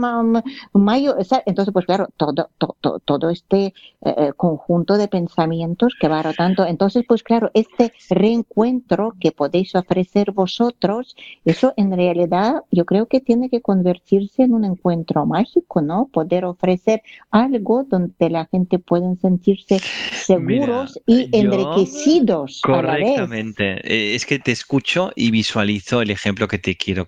[0.74, 6.24] mayores, entonces pues claro, todo, todo, todo este eh, eh, conjunto de pensamientos que va
[6.24, 6.66] rotando.
[6.66, 13.20] Entonces, pues claro, este reencuentro que podéis ofrecer vosotros, eso en realidad yo creo que
[13.20, 16.08] tiene que convertirse en un encuentro mágico, ¿no?
[16.14, 19.82] Poder ofrecer algo donde la gente pueda sentirse
[20.14, 22.62] seguros y enriquecidos.
[22.64, 23.82] Correctamente.
[23.84, 27.06] Eh, es que te escucho y visualizo el ejemplo que te quiero,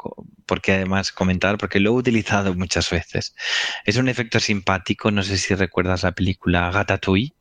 [0.51, 3.33] porque además comentar, porque lo he utilizado muchas veces.
[3.85, 7.31] Es un efecto simpático, no sé si recuerdas la película Ratatouille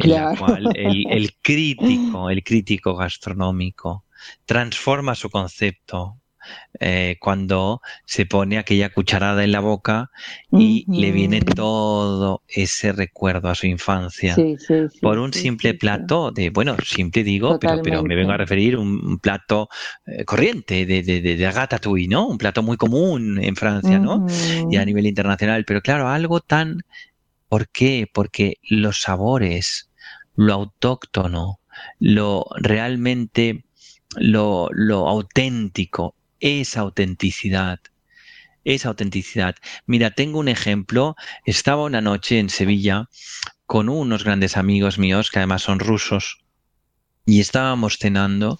[0.00, 4.04] en la cual el, crítico, el crítico gastronómico,
[4.44, 6.20] transforma su concepto
[6.80, 10.10] eh, cuando se pone aquella cucharada en la boca
[10.50, 14.36] y le viene todo ese recuerdo a su infancia
[15.00, 19.18] por un simple plato de, bueno, simple digo, pero, pero me vengo a referir un,
[19.18, 19.68] plato
[20.06, 22.26] eh, corriente de, de, de, ratatouille, ¿no?
[22.26, 24.26] Un plato muy común en Francia, ¿no?
[24.70, 26.82] Y a nivel internacional, pero claro, algo tan
[27.48, 28.08] ¿Por qué?
[28.12, 29.90] Porque los sabores,
[30.34, 31.60] lo autóctono,
[32.00, 33.64] lo realmente,
[34.16, 37.80] lo, lo auténtico, esa autenticidad,
[38.64, 39.56] esa autenticidad.
[39.86, 41.16] Mira, tengo un ejemplo.
[41.44, 43.08] Estaba una noche en Sevilla
[43.66, 46.45] con unos grandes amigos míos que además son rusos
[47.26, 48.56] y estábamos cenando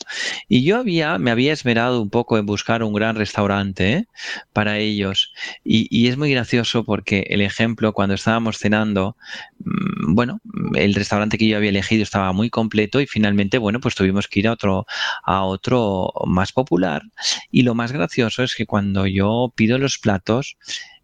[0.48, 4.06] y yo había me había esmerado un poco en buscar un gran restaurante ¿eh?
[4.52, 5.32] para ellos.
[5.64, 9.16] Y, y, es muy gracioso porque el ejemplo cuando estábamos cenando
[9.60, 10.40] mm, bueno
[10.74, 14.40] el restaurante que yo había elegido estaba muy completo y finalmente bueno pues tuvimos que
[14.40, 14.86] ir a otro
[15.24, 17.02] a otro más popular.
[17.50, 20.56] Y lo más gracioso es que cuando yo pido los platos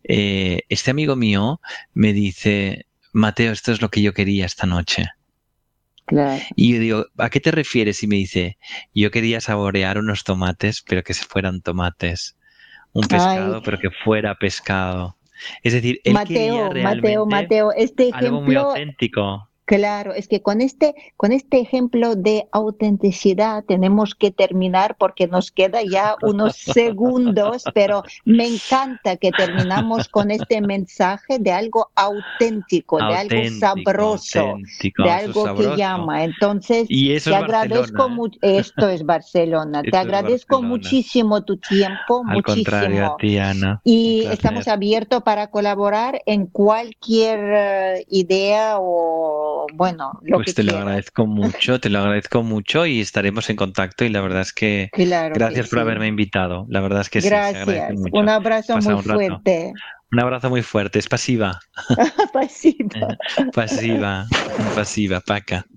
[0.04, 1.60] eh, este amigo mío
[1.94, 5.06] me dice Mateo esto es lo que yo quería esta noche
[6.56, 8.02] y yo digo, ¿a qué te refieres?
[8.02, 8.58] Y me dice,
[8.94, 12.36] yo quería saborear unos tomates, pero que se fueran tomates.
[12.92, 15.16] Un pescado, pero que fuera pescado.
[15.62, 19.48] Es decir, él Mateo, quería Mateo, Mateo, este ejemplo, algo muy auténtico.
[19.73, 25.51] Claro, es que con este, con este ejemplo de autenticidad tenemos que terminar porque nos
[25.51, 32.99] queda ya unos segundos, pero me encanta que terminamos con este mensaje de algo auténtico,
[32.99, 34.59] de algo sabroso,
[34.99, 36.25] de algo que llama.
[36.25, 38.39] Entonces, te agradezco mucho.
[38.43, 39.81] Esto es Barcelona.
[39.91, 43.16] te agradezco muchísimo tu tiempo, Al muchísimo.
[43.85, 50.62] Y estamos abiertos para colaborar en cualquier eh, idea o bueno, lo pues que te
[50.62, 54.52] lo agradezco mucho, te lo agradezco mucho y estaremos en contacto y la verdad es
[54.52, 55.82] que Claro que gracias por sí.
[55.82, 56.66] haberme invitado.
[56.68, 57.92] La verdad es que sí, Gracias.
[58.12, 59.72] Un abrazo Pasa muy un fuerte.
[60.12, 61.58] Un abrazo muy fuerte, es pasiva,
[62.32, 63.16] Pasiva.
[63.54, 64.26] pasiva,
[64.74, 65.64] pasiva, Paca.